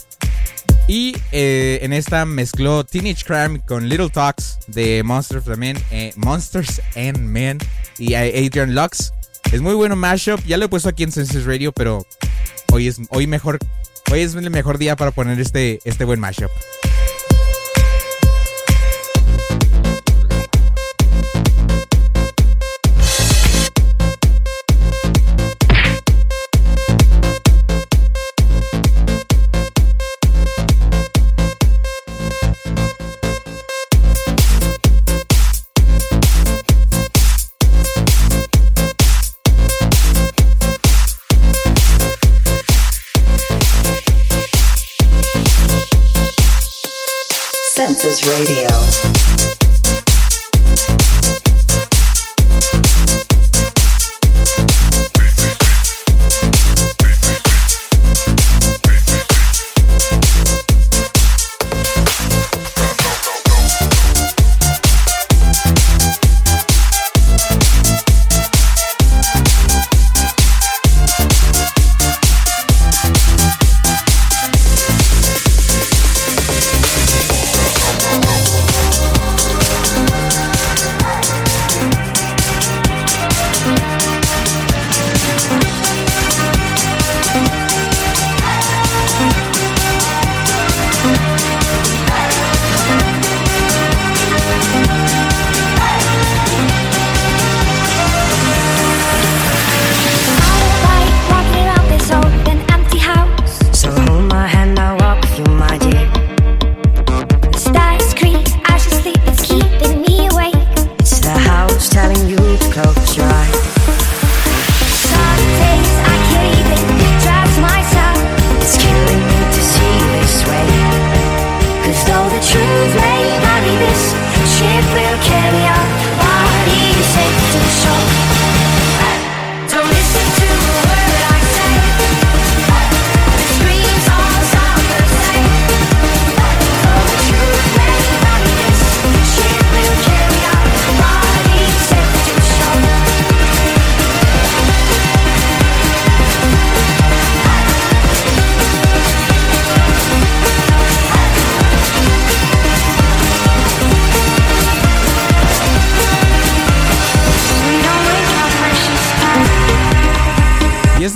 Y 0.88 1.16
eh, 1.30 1.78
en 1.82 1.92
esta 1.92 2.24
mezcló 2.26 2.84
Teenage 2.84 3.24
Crime 3.24 3.60
con 3.60 3.88
Little 3.88 4.10
Talks 4.10 4.58
de 4.66 5.02
Monsters 5.04 5.46
and 5.46 5.56
Men, 5.56 5.78
eh, 5.90 6.12
Monsters 6.16 6.80
and 6.96 7.18
Men 7.18 7.58
y 7.98 8.14
Adrian 8.14 8.74
Lux. 8.74 9.12
Es 9.52 9.60
muy 9.60 9.74
bueno 9.74 9.94
mashup, 9.96 10.44
ya 10.46 10.56
lo 10.56 10.64
he 10.64 10.68
puesto 10.68 10.88
aquí 10.88 11.04
en 11.04 11.12
Senses 11.12 11.44
Radio, 11.44 11.72
pero 11.72 12.04
hoy 12.72 12.88
es 12.88 13.00
hoy 13.10 13.26
mejor 13.26 13.58
hoy 14.10 14.20
es 14.20 14.34
el 14.34 14.50
mejor 14.50 14.78
día 14.78 14.96
para 14.96 15.10
poner 15.12 15.38
este 15.40 15.80
este 15.84 16.04
buen 16.04 16.18
mashup. 16.18 16.50
Radio. 48.26 48.79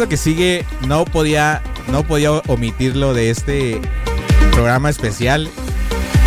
Esto 0.04 0.10
que 0.10 0.16
sigue 0.18 0.66
no 0.86 1.06
podía 1.06 1.62
no 1.90 2.02
podía 2.06 2.32
omitirlo 2.32 3.14
de 3.14 3.30
este 3.30 3.80
programa 4.52 4.90
especial. 4.90 5.48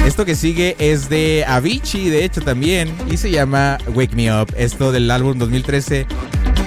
Esto 0.07 0.25
que 0.25 0.35
sigue 0.35 0.75
es 0.79 1.09
de 1.09 1.45
Avicii, 1.47 2.09
de 2.09 2.25
hecho 2.25 2.41
también, 2.41 2.91
y 3.11 3.17
se 3.17 3.29
llama 3.29 3.77
Wake 3.93 4.15
Me 4.15 4.33
Up. 4.33 4.51
Esto 4.57 4.91
del 4.91 5.11
álbum 5.11 5.37
2013 5.37 6.07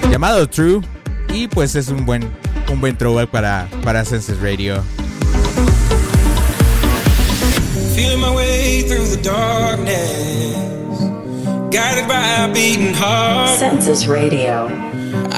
llamado 0.09 0.47
True 0.47 0.79
y 1.33 1.49
pues 1.49 1.75
es 1.75 1.89
un 1.89 2.05
buen 2.05 2.31
un 2.71 2.79
buen 2.79 2.95
throwback 2.95 3.29
para 3.29 3.67
para 3.83 4.05
Senses 4.05 4.39
Radio. 4.39 4.81
Feeling 7.93 8.21
my 8.21 8.33
way 8.33 8.83
through 8.83 9.07
the 9.07 9.21
darkness, 9.21 10.55
guided 11.71 12.07
by 12.07 12.45
a 12.45 12.47
beating 12.53 12.93
heart. 12.93 13.59
Census 13.59 14.07
Radio. 14.07 14.90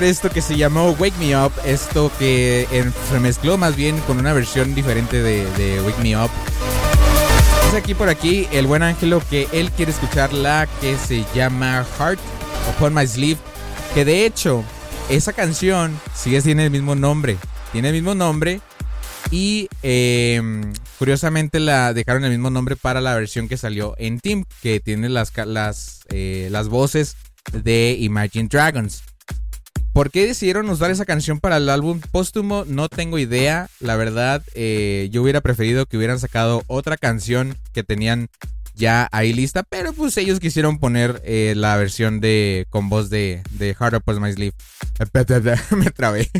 Escuchar 0.00 0.04
esto 0.04 0.30
que 0.30 0.40
se 0.40 0.56
llamó 0.56 0.92
Wake 0.92 1.16
Me 1.18 1.36
Up, 1.36 1.52
esto 1.64 2.10
que 2.18 2.66
se 3.10 3.20
mezcló 3.20 3.58
más 3.58 3.76
bien 3.76 3.98
con 4.00 4.18
una 4.18 4.32
versión 4.32 4.74
diferente 4.74 5.22
de, 5.22 5.44
de 5.52 5.80
Wake 5.82 6.02
Me 6.02 6.16
Up. 6.16 6.30
Dice 7.64 7.76
aquí 7.76 7.94
por 7.94 8.08
aquí 8.08 8.48
el 8.52 8.66
buen 8.66 8.82
Ángelo 8.82 9.22
que 9.28 9.46
él 9.52 9.70
quiere 9.72 9.92
escuchar 9.92 10.32
la 10.32 10.68
que 10.80 10.96
se 10.96 11.24
llama 11.34 11.84
Heart 11.98 12.18
Upon 12.70 12.94
My 12.94 13.06
Sleeve, 13.06 13.38
que 13.94 14.04
de 14.04 14.24
hecho 14.24 14.64
esa 15.08 15.32
canción 15.32 15.98
sigue 16.14 16.40
tiene 16.40 16.64
el 16.64 16.70
mismo 16.70 16.94
nombre, 16.94 17.36
tiene 17.72 17.88
el 17.88 17.94
mismo 17.94 18.14
nombre 18.14 18.60
y 19.30 19.68
eh, 19.82 20.40
curiosamente 20.98 21.60
la 21.60 21.92
dejaron 21.92 22.24
el 22.24 22.30
mismo 22.30 22.50
nombre 22.50 22.76
para 22.76 23.00
la 23.00 23.14
versión 23.14 23.48
que 23.48 23.56
salió 23.56 23.94
en 23.98 24.20
Team, 24.20 24.44
que 24.62 24.80
tiene 24.80 25.08
las, 25.08 25.32
las, 25.46 26.00
eh, 26.08 26.48
las 26.50 26.68
voces 26.68 27.16
de 27.52 27.96
Imagine 27.98 28.48
Dragons. 28.48 29.02
¿Por 29.92 30.10
qué 30.10 30.26
decidieron 30.26 30.70
usar 30.70 30.90
esa 30.90 31.04
canción 31.04 31.40
para 31.40 31.56
el 31.56 31.68
álbum 31.68 32.00
póstumo? 32.12 32.64
No 32.64 32.88
tengo 32.88 33.18
idea. 33.18 33.68
La 33.80 33.96
verdad, 33.96 34.42
eh, 34.54 35.08
yo 35.10 35.22
hubiera 35.22 35.40
preferido 35.40 35.86
que 35.86 35.96
hubieran 35.96 36.20
sacado 36.20 36.62
otra 36.68 36.96
canción 36.96 37.58
que 37.72 37.82
tenían 37.82 38.28
ya 38.74 39.08
ahí 39.10 39.32
lista, 39.32 39.64
pero 39.64 39.92
pues 39.92 40.16
ellos 40.16 40.38
quisieron 40.38 40.78
poner 40.78 41.20
eh, 41.24 41.54
la 41.56 41.76
versión 41.76 42.20
de 42.20 42.66
con 42.70 42.88
voz 42.88 43.10
de, 43.10 43.42
de 43.50 43.74
Heart 43.74 43.94
Upon 43.96 44.22
My 44.22 44.32
Sleeve. 44.32 44.54
Me 45.76 45.90
trabé. 45.90 46.30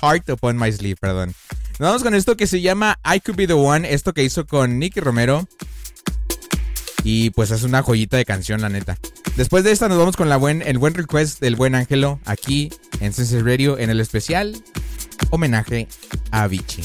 Heart 0.00 0.30
Upon 0.30 0.56
My 0.56 0.70
Sleeve, 0.72 0.96
perdón. 1.00 1.34
Nos 1.80 1.88
vamos 1.88 2.02
con 2.04 2.14
esto 2.14 2.36
que 2.36 2.46
se 2.46 2.60
llama 2.60 3.00
I 3.04 3.18
Could 3.18 3.36
Be 3.36 3.48
the 3.48 3.54
One, 3.54 3.92
esto 3.92 4.12
que 4.12 4.22
hizo 4.22 4.46
con 4.46 4.78
Nicky 4.78 5.00
Romero. 5.00 5.48
Y 7.04 7.30
pues 7.30 7.50
es 7.50 7.62
una 7.62 7.82
joyita 7.82 8.16
de 8.16 8.24
canción, 8.24 8.60
la 8.60 8.70
neta. 8.70 8.98
Después 9.36 9.62
de 9.62 9.70
esta 9.72 9.88
nos 9.88 9.98
vamos 9.98 10.16
con 10.16 10.28
la 10.28 10.36
buen, 10.36 10.62
el 10.62 10.78
buen 10.78 10.94
request 10.94 11.40
del 11.40 11.54
buen 11.54 11.74
Ángelo 11.74 12.18
aquí 12.24 12.70
en 13.00 13.12
Senses 13.12 13.44
Radio 13.44 13.78
en 13.78 13.90
el 13.90 14.00
especial 14.00 14.56
homenaje 15.30 15.86
a 16.30 16.44
Avicii. 16.44 16.84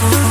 Thank 0.00 0.30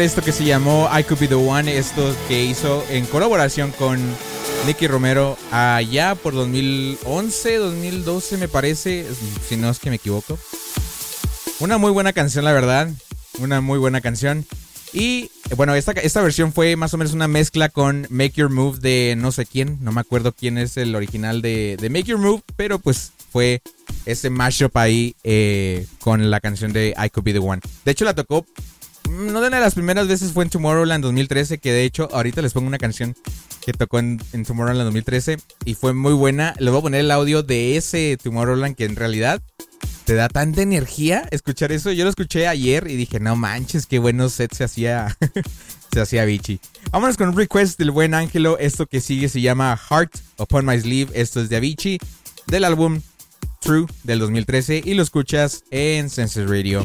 Esto 0.00 0.22
que 0.22 0.32
se 0.32 0.44
llamó 0.44 0.88
I 0.98 1.04
Could 1.04 1.20
Be 1.20 1.28
The 1.28 1.34
One, 1.34 1.76
esto 1.76 2.16
que 2.26 2.42
hizo 2.42 2.84
en 2.90 3.04
colaboración 3.04 3.70
con 3.72 3.98
Nicky 4.66 4.86
Romero 4.86 5.36
allá 5.50 6.14
por 6.14 6.32
2011, 6.32 7.56
2012 7.56 8.38
me 8.38 8.48
parece, 8.48 9.06
si 9.46 9.56
no 9.58 9.68
es 9.68 9.78
que 9.78 9.90
me 9.90 9.96
equivoco. 9.96 10.38
Una 11.58 11.76
muy 11.76 11.90
buena 11.90 12.14
canción, 12.14 12.46
la 12.46 12.52
verdad, 12.52 12.88
una 13.40 13.60
muy 13.60 13.78
buena 13.78 14.00
canción. 14.00 14.46
Y 14.94 15.30
bueno, 15.54 15.74
esta, 15.74 15.92
esta 15.92 16.22
versión 16.22 16.54
fue 16.54 16.76
más 16.76 16.94
o 16.94 16.98
menos 16.98 17.12
una 17.12 17.28
mezcla 17.28 17.68
con 17.68 18.06
Make 18.08 18.32
Your 18.36 18.50
Move 18.50 18.78
de 18.78 19.14
no 19.18 19.32
sé 19.32 19.44
quién, 19.44 19.78
no 19.82 19.92
me 19.92 20.00
acuerdo 20.00 20.32
quién 20.32 20.56
es 20.56 20.78
el 20.78 20.94
original 20.94 21.42
de, 21.42 21.76
Make 21.90 22.04
Your 22.04 22.18
Move, 22.18 22.42
pero 22.56 22.78
pues 22.78 23.12
fue 23.30 23.60
ese 24.06 24.30
mashup 24.30 24.74
ahí 24.78 25.14
eh, 25.24 25.86
con 26.00 26.30
la 26.30 26.40
canción 26.40 26.72
de 26.72 26.94
I 26.96 27.10
Could 27.10 27.24
Be 27.24 27.34
The 27.34 27.38
One. 27.38 27.60
De 27.84 27.92
hecho 27.92 28.06
la 28.06 28.14
tocó 28.14 28.46
una 29.10 29.40
de 29.40 29.50
las 29.50 29.74
primeras 29.74 30.06
veces 30.08 30.32
fue 30.32 30.44
en 30.44 30.50
Tomorrowland 30.50 31.02
2013, 31.02 31.58
que 31.58 31.72
de 31.72 31.84
hecho 31.84 32.08
ahorita 32.12 32.42
les 32.42 32.52
pongo 32.52 32.66
una 32.66 32.78
canción 32.78 33.16
que 33.64 33.72
tocó 33.72 33.98
en, 33.98 34.18
Tomorrowland 34.18 34.84
2013 34.84 35.38
y 35.64 35.74
fue 35.74 35.92
muy 35.92 36.12
buena. 36.12 36.54
Les 36.58 36.70
voy 36.70 36.78
a 36.78 36.82
poner 36.82 37.00
el 37.00 37.10
audio 37.10 37.42
de 37.42 37.76
ese 37.76 38.16
Tomorrowland 38.22 38.76
que 38.76 38.84
en 38.84 38.96
realidad 38.96 39.42
te 40.04 40.14
da 40.14 40.28
tanta 40.28 40.62
energía 40.62 41.26
escuchar 41.30 41.72
eso. 41.72 41.92
Yo 41.92 42.04
lo 42.04 42.10
escuché 42.10 42.46
ayer 42.46 42.86
y 42.88 42.96
dije, 42.96 43.20
no 43.20 43.36
manches, 43.36 43.86
qué 43.86 43.98
buenos 43.98 44.32
sets 44.32 44.58
se 44.58 44.64
hacía, 44.64 45.16
se 45.92 46.00
hacía 46.00 46.24
Vichy. 46.24 46.60
Vámonos 46.90 47.16
con 47.16 47.30
un 47.30 47.36
request 47.36 47.78
del 47.78 47.90
buen 47.90 48.14
Ángelo. 48.14 48.58
Esto 48.58 48.86
que 48.86 49.00
sigue 49.00 49.28
se 49.28 49.40
llama 49.40 49.76
Heart 49.76 50.16
Upon 50.38 50.64
My 50.64 50.80
Sleeve. 50.80 51.10
Esto 51.14 51.40
es 51.40 51.48
de 51.48 51.56
Avicii 51.56 51.98
del 52.46 52.64
álbum 52.64 53.00
True 53.60 53.86
del 54.04 54.18
2013 54.20 54.82
y 54.84 54.94
lo 54.94 55.02
escuchas 55.02 55.64
en 55.70 56.10
Census 56.10 56.48
Radio. 56.48 56.84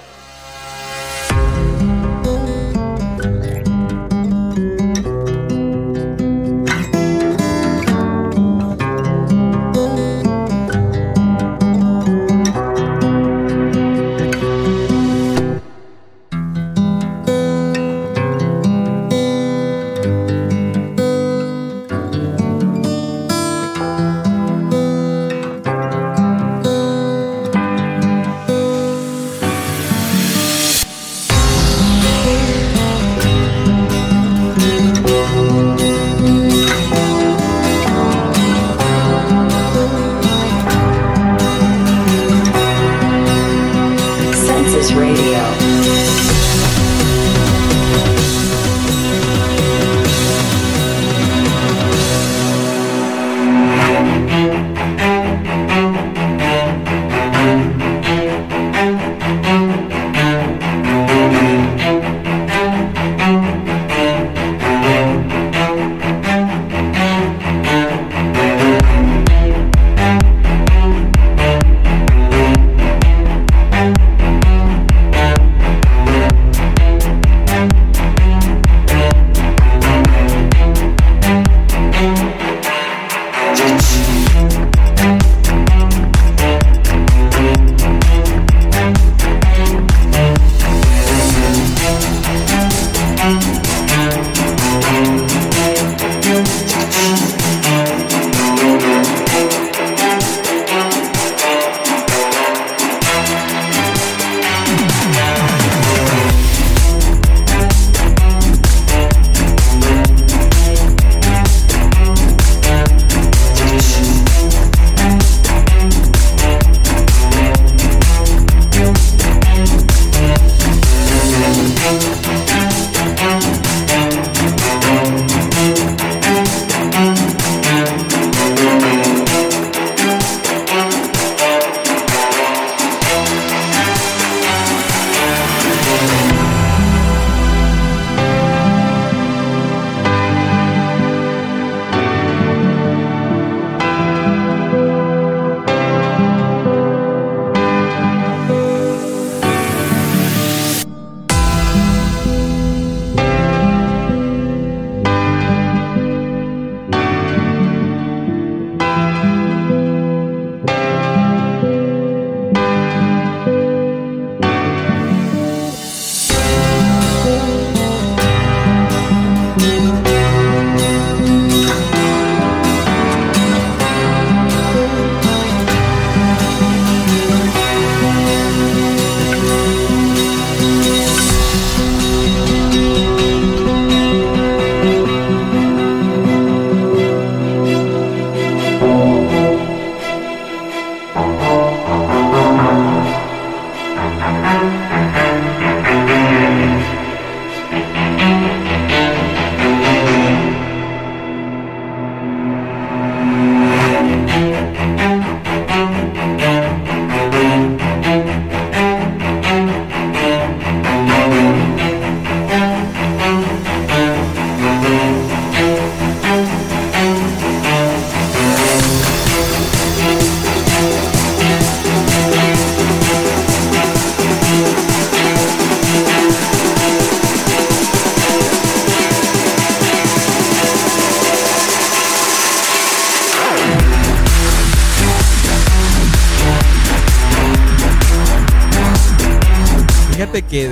you 32.31 32.60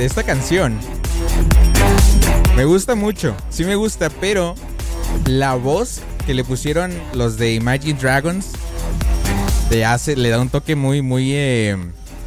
esta 0.10 0.24
canción 0.24 0.76
me 2.56 2.66
gusta 2.66 2.96
mucho, 2.96 3.36
sí 3.52 3.64
me 3.64 3.76
gusta, 3.76 4.10
pero 4.10 4.56
la 5.28 5.54
voz 5.54 6.02
que 6.26 6.34
le 6.34 6.44
pusieron 6.44 6.92
los 7.14 7.38
de 7.38 7.54
Imagine 7.54 7.94
Dragons 7.94 8.48
le 9.70 9.86
hace, 9.86 10.16
le 10.16 10.30
da 10.30 10.42
un 10.42 10.50
toque 10.50 10.76
muy, 10.76 11.04
muy, 11.04 11.34
eh, 11.36 11.78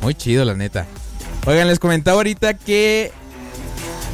muy 0.00 0.14
chido, 0.14 0.44
la 0.44 0.54
neta. 0.54 0.86
Oigan, 1.44 1.66
les 1.66 1.80
comentaba 1.80 2.18
ahorita 2.18 2.54
que, 2.54 3.10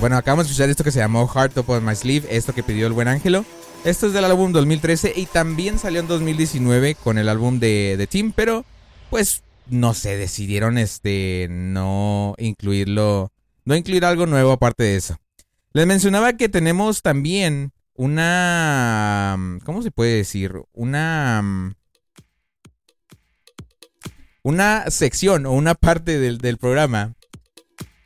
bueno, 0.01 0.16
acabamos 0.16 0.47
de 0.47 0.53
escuchar 0.53 0.70
esto 0.70 0.82
que 0.82 0.90
se 0.90 1.01
llamó 1.01 1.28
Heart 1.28 1.53
Top 1.53 1.69
of 1.69 1.82
My 1.82 1.95
Sleeve, 1.95 2.27
esto 2.31 2.55
que 2.55 2.62
pidió 2.62 2.86
el 2.86 2.95
buen 2.95 3.07
Ángelo. 3.07 3.45
Esto 3.85 4.07
es 4.07 4.15
del 4.15 4.24
álbum 4.24 4.51
2013 4.53 5.12
y 5.15 5.27
también 5.27 5.78
salió 5.78 6.01
en 6.01 6.09
2019 6.09 6.95
con 6.95 7.19
el 7.19 7.28
álbum 7.28 7.61
de, 7.61 7.97
de 7.99 8.07
Team, 8.07 8.32
pero 8.35 8.65
pues 9.11 9.43
no 9.70 9.93
sé, 9.93 10.16
decidieron 10.16 10.78
este 10.78 11.49
no 11.51 12.35
incluirlo, 12.39 13.31
no 13.69 13.77
incluir 13.77 14.07
algo 14.07 14.24
nuevo 14.24 14.51
aparte 14.51 14.82
de 14.82 14.97
eso. 14.97 15.20
Les 15.74 15.86
mencionaba 15.86 16.39
que 16.39 16.49
tenemos 16.49 17.03
también 17.03 17.73
una, 17.93 19.36
¿cómo 19.62 19.82
se 19.82 19.90
puede 19.90 20.16
decir? 20.16 20.55
Una 20.73 21.74
una 24.43 24.90
sección 24.90 25.45
o 25.45 25.53
una 25.53 25.74
parte 25.74 26.19
del, 26.19 26.39
del 26.39 26.57
programa 26.57 27.12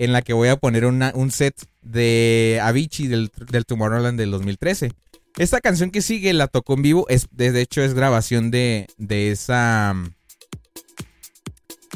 en 0.00 0.12
la 0.12 0.22
que 0.22 0.32
voy 0.32 0.48
a 0.48 0.56
poner 0.56 0.84
un 0.84 1.30
set 1.30 1.54
de 1.80 2.58
Avicii 2.60 3.06
del, 3.06 3.30
del 3.48 3.64
Tomorrowland 3.64 4.18
del 4.18 4.32
2013. 4.32 4.90
Esta 5.38 5.60
canción 5.60 5.92
que 5.92 6.02
sigue 6.02 6.32
la 6.32 6.48
tocó 6.48 6.74
en 6.74 6.82
vivo, 6.82 7.06
es, 7.08 7.28
de 7.30 7.60
hecho 7.60 7.82
es 7.82 7.94
grabación 7.94 8.50
de, 8.50 8.88
de 8.98 9.30
esa 9.30 9.94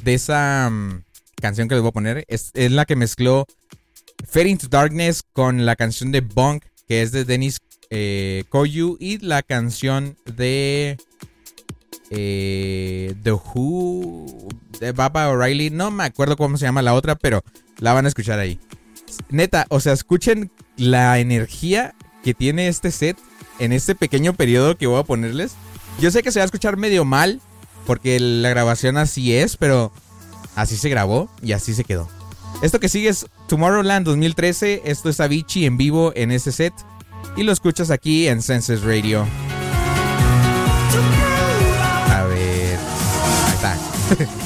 de 0.04 0.14
esa 0.14 0.70
mm, 0.70 1.05
canción 1.46 1.68
que 1.68 1.76
les 1.76 1.82
voy 1.82 1.90
a 1.90 1.92
poner. 1.92 2.24
Es, 2.28 2.52
la 2.54 2.84
que 2.84 2.96
mezcló 2.96 3.46
Fade 4.28 4.48
into 4.48 4.68
Darkness 4.68 5.22
con 5.32 5.64
la 5.64 5.76
canción 5.76 6.10
de 6.10 6.20
Bunk, 6.20 6.64
que 6.88 7.02
es 7.02 7.12
de 7.12 7.24
Dennis 7.24 7.60
eh, 7.90 8.44
Koyu, 8.48 8.96
y 8.98 9.18
la 9.18 9.42
canción 9.42 10.16
de 10.24 10.96
eh, 12.10 13.14
The 13.22 13.32
Who, 13.32 14.48
de 14.80 14.90
Baba 14.90 15.28
O'Reilly. 15.28 15.70
No 15.70 15.92
me 15.92 16.04
acuerdo 16.04 16.36
cómo 16.36 16.56
se 16.56 16.64
llama 16.64 16.82
la 16.82 16.94
otra, 16.94 17.14
pero 17.14 17.44
la 17.78 17.92
van 17.92 18.06
a 18.06 18.08
escuchar 18.08 18.40
ahí. 18.40 18.58
Neta, 19.30 19.66
o 19.68 19.78
sea, 19.78 19.92
escuchen 19.92 20.50
la 20.76 21.20
energía 21.20 21.94
que 22.24 22.34
tiene 22.34 22.66
este 22.66 22.90
set 22.90 23.16
en 23.60 23.72
este 23.72 23.94
pequeño 23.94 24.34
periodo 24.34 24.76
que 24.76 24.88
voy 24.88 24.98
a 24.98 25.04
ponerles. 25.04 25.54
Yo 26.00 26.10
sé 26.10 26.24
que 26.24 26.32
se 26.32 26.40
va 26.40 26.42
a 26.42 26.46
escuchar 26.46 26.76
medio 26.76 27.04
mal, 27.04 27.40
porque 27.86 28.18
la 28.18 28.48
grabación 28.48 28.96
así 28.96 29.32
es, 29.32 29.56
pero 29.56 29.92
así 30.56 30.76
se 30.76 30.88
grabó 30.88 31.28
y 31.40 31.52
así 31.52 31.74
se 31.74 31.84
quedó. 31.84 32.08
Esto 32.62 32.80
que 32.80 32.88
sigue 32.88 33.08
es 33.08 33.26
Tomorrowland 33.48 34.04
2013. 34.04 34.82
Esto 34.84 35.10
es 35.10 35.20
Avicii 35.20 35.66
en 35.66 35.76
vivo 35.76 36.12
en 36.16 36.32
ese 36.32 36.50
set. 36.50 36.72
Y 37.36 37.42
lo 37.42 37.52
escuchas 37.52 37.90
aquí 37.90 38.26
en 38.28 38.42
Senses 38.42 38.82
Radio. 38.82 39.26
A 42.10 42.22
ver. 42.24 42.78
Ahí 43.46 43.54
está. 43.54 44.36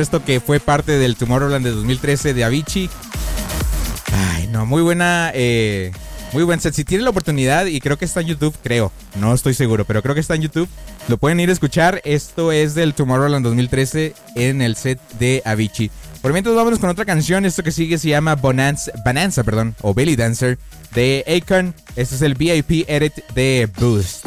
esto 0.00 0.24
que 0.24 0.40
fue 0.40 0.60
parte 0.60 0.98
del 0.98 1.16
Tomorrowland 1.16 1.64
de 1.64 1.72
2013 1.72 2.34
de 2.34 2.44
Avicii. 2.44 2.90
Ay, 4.12 4.46
no, 4.48 4.66
muy 4.66 4.82
buena, 4.82 5.30
eh, 5.34 5.92
muy 6.32 6.42
buen 6.42 6.60
set. 6.60 6.74
Si 6.74 6.84
tienen 6.84 7.04
la 7.04 7.10
oportunidad, 7.10 7.66
y 7.66 7.80
creo 7.80 7.98
que 7.98 8.04
está 8.04 8.20
en 8.20 8.28
YouTube, 8.28 8.54
creo, 8.62 8.92
no 9.16 9.34
estoy 9.34 9.54
seguro, 9.54 9.84
pero 9.84 10.02
creo 10.02 10.14
que 10.14 10.20
está 10.20 10.34
en 10.34 10.42
YouTube, 10.42 10.68
lo 11.08 11.18
pueden 11.18 11.40
ir 11.40 11.50
a 11.50 11.52
escuchar. 11.52 12.00
Esto 12.04 12.52
es 12.52 12.74
del 12.74 12.94
Tomorrowland 12.94 13.44
2013 13.44 14.14
en 14.36 14.62
el 14.62 14.76
set 14.76 15.00
de 15.18 15.42
Avicii. 15.44 15.90
Por 16.20 16.32
mientras, 16.32 16.54
vámonos 16.54 16.78
con 16.78 16.88
otra 16.88 17.04
canción. 17.04 17.44
Esto 17.44 17.62
que 17.62 17.72
sigue 17.72 17.98
se 17.98 18.08
llama 18.08 18.36
Bonanza, 18.36 18.92
Bonanza 19.04 19.42
perdón, 19.42 19.74
o 19.82 19.92
Belly 19.92 20.16
Dancer 20.16 20.58
de 20.94 21.24
Akon. 21.26 21.74
Este 21.96 22.14
es 22.14 22.22
el 22.22 22.34
VIP 22.34 22.88
edit 22.88 23.14
de 23.34 23.68
Boost. 23.78 24.26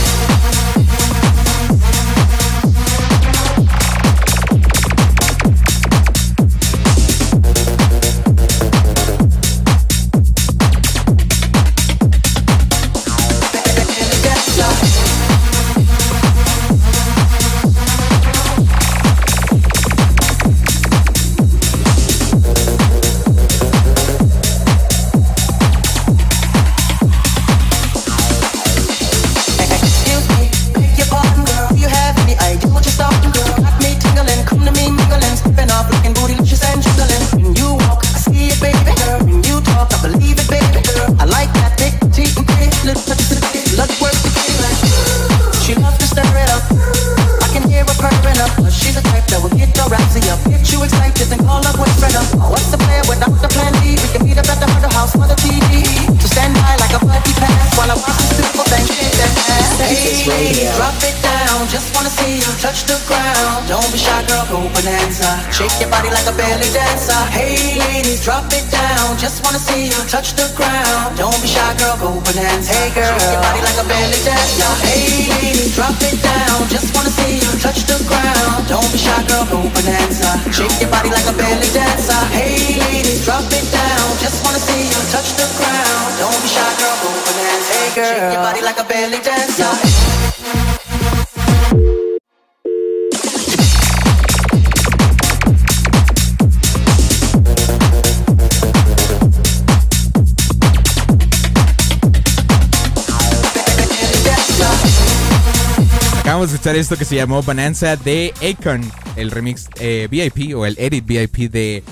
Esto 106.81 106.97
que 106.97 107.05
se 107.05 107.15
llamó 107.15 107.43
Bonanza 107.43 107.95
de 107.95 108.33
Akon, 108.41 108.81
el 109.15 109.29
remix 109.29 109.69
eh, 109.79 110.07
VIP 110.09 110.55
o 110.55 110.65
el 110.65 110.75
edit 110.79 111.05
VIP 111.05 111.51
de, 111.51 111.83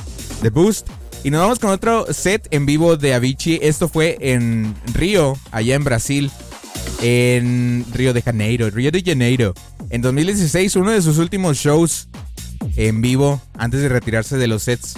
de 0.41 0.49
Boost. 0.49 0.88
Y 1.24 1.30
nos 1.30 1.41
vamos 1.41 1.60
con 1.60 1.70
otro 1.70 2.11
set 2.11 2.48
en 2.49 2.66
vivo 2.66 2.98
de 2.98 3.14
Avicii. 3.14 3.60
Esto 3.61 3.88
fue 3.88 4.18
en 4.20 4.74
Río, 4.95 5.38
allá 5.52 5.76
en 5.76 5.84
Brasil. 5.84 6.32
En 7.03 7.86
Río 7.94 8.14
de 8.14 8.24
Janeiro, 8.24 8.72
Río 8.72 8.91
de 8.91 9.03
Janeiro. 9.03 9.53
En 9.91 10.02
2016, 10.02 10.76
uno 10.78 10.90
de 10.90 11.03
sus 11.03 11.20
últimos 11.20 11.57
shows 11.57 12.10
en 12.76 13.02
vivo 13.02 13.40
antes 13.60 13.82
de 13.82 13.90
retirarse 13.90 14.38
de 14.38 14.48
los 14.48 14.64
sets 14.64 14.95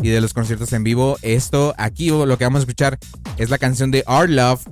y 0.00 0.08
de 0.08 0.22
los 0.22 0.32
conciertos 0.32 0.72
en 0.72 0.84
vivo. 0.84 1.18
Esto 1.20 1.74
aquí 1.76 2.08
lo 2.08 2.38
que 2.38 2.44
vamos 2.44 2.60
a 2.60 2.62
escuchar 2.62 2.98
es 3.36 3.50
la 3.50 3.58
canción 3.58 3.90
de 3.90 4.04
Our 4.06 4.30
Love. 4.30 4.62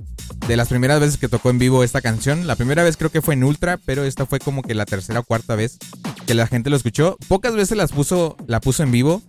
De 0.47 0.57
las 0.57 0.67
primeras 0.67 0.99
veces 0.99 1.17
que 1.17 1.29
tocó 1.29 1.49
en 1.49 1.57
vivo 1.57 1.83
esta 1.83 2.01
canción. 2.01 2.47
La 2.47 2.55
primera 2.55 2.83
vez 2.83 2.97
creo 2.97 3.09
que 3.09 3.21
fue 3.21 3.33
en 3.33 3.43
Ultra, 3.45 3.79
pero 3.85 4.03
esta 4.03 4.25
fue 4.25 4.39
como 4.39 4.61
que 4.61 4.75
la 4.75 4.85
tercera 4.85 5.21
o 5.21 5.23
cuarta 5.23 5.55
vez 5.55 5.77
que 6.27 6.33
la 6.33 6.47
gente 6.47 6.69
lo 6.69 6.75
escuchó. 6.75 7.17
Pocas 7.29 7.55
veces 7.55 7.77
las 7.77 7.93
puso, 7.93 8.35
la 8.45 8.59
puso 8.59 8.83
en 8.83 8.91
vivo, 8.91 9.21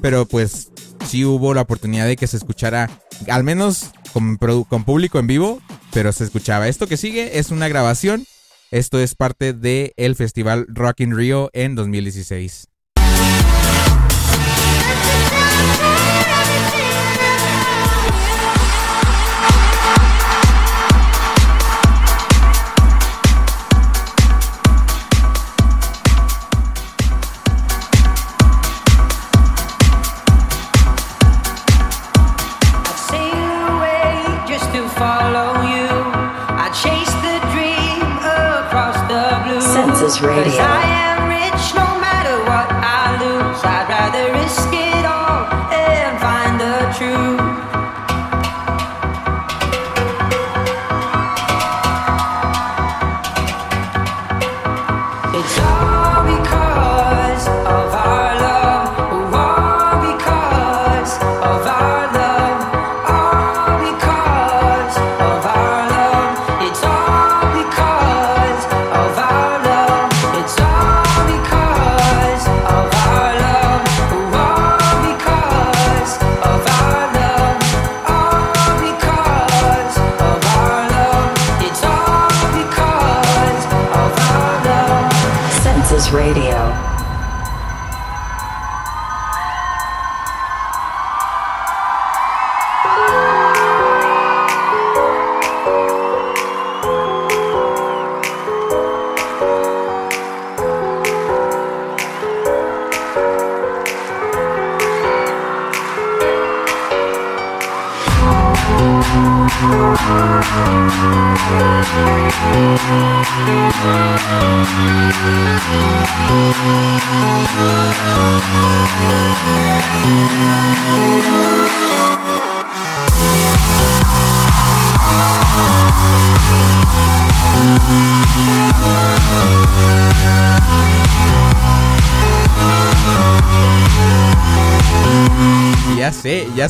pero 0.00 0.26
pues 0.26 0.70
sí 1.06 1.24
hubo 1.24 1.54
la 1.54 1.62
oportunidad 1.62 2.06
de 2.06 2.16
que 2.16 2.28
se 2.28 2.36
escuchara, 2.36 2.88
al 3.28 3.42
menos 3.42 3.90
con, 4.12 4.38
público 4.84 5.18
en 5.18 5.26
vivo, 5.26 5.60
pero 5.92 6.12
se 6.12 6.24
escuchaba. 6.24 6.68
Esto 6.68 6.86
que 6.86 6.96
sigue 6.96 7.38
es 7.38 7.50
una 7.50 7.68
grabación. 7.68 8.26
Esto 8.70 9.00
es 9.00 9.16
parte 9.16 9.52
del 9.52 9.92
el 9.96 10.14
festival 10.14 10.66
Rock 10.68 11.00
in 11.00 11.16
Rio 11.16 11.50
en 11.52 11.74
2016. 11.74 12.68
Radio. 40.22 40.59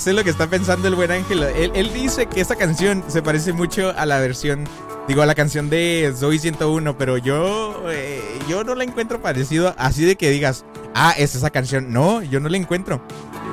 Sé, 0.00 0.12
lo 0.12 0.24
que 0.24 0.30
está 0.30 0.48
pensando 0.48 0.88
el 0.88 0.94
buen 0.96 1.10
Ángel. 1.12 1.42
Él, 1.44 1.70
él 1.74 1.92
dice 1.92 2.26
que 2.26 2.40
esta 2.40 2.56
canción 2.56 3.04
se 3.08 3.22
parece 3.22 3.52
mucho 3.52 3.90
a 3.96 4.04
la 4.06 4.18
versión, 4.18 4.64
digo, 5.06 5.22
a 5.22 5.26
la 5.26 5.34
canción 5.36 5.70
de 5.70 6.12
Zoe 6.16 6.38
101, 6.38 6.98
pero 6.98 7.16
yo, 7.18 7.84
eh, 7.90 8.20
yo 8.48 8.64
no 8.64 8.74
la 8.74 8.84
encuentro 8.84 9.20
parecido 9.22 9.74
así 9.78 10.04
de 10.04 10.16
que 10.16 10.30
digas, 10.30 10.64
ah, 10.94 11.14
es 11.16 11.34
esa 11.36 11.50
canción. 11.50 11.92
No, 11.92 12.22
yo 12.22 12.40
no 12.40 12.48
la 12.48 12.56
encuentro. 12.56 13.00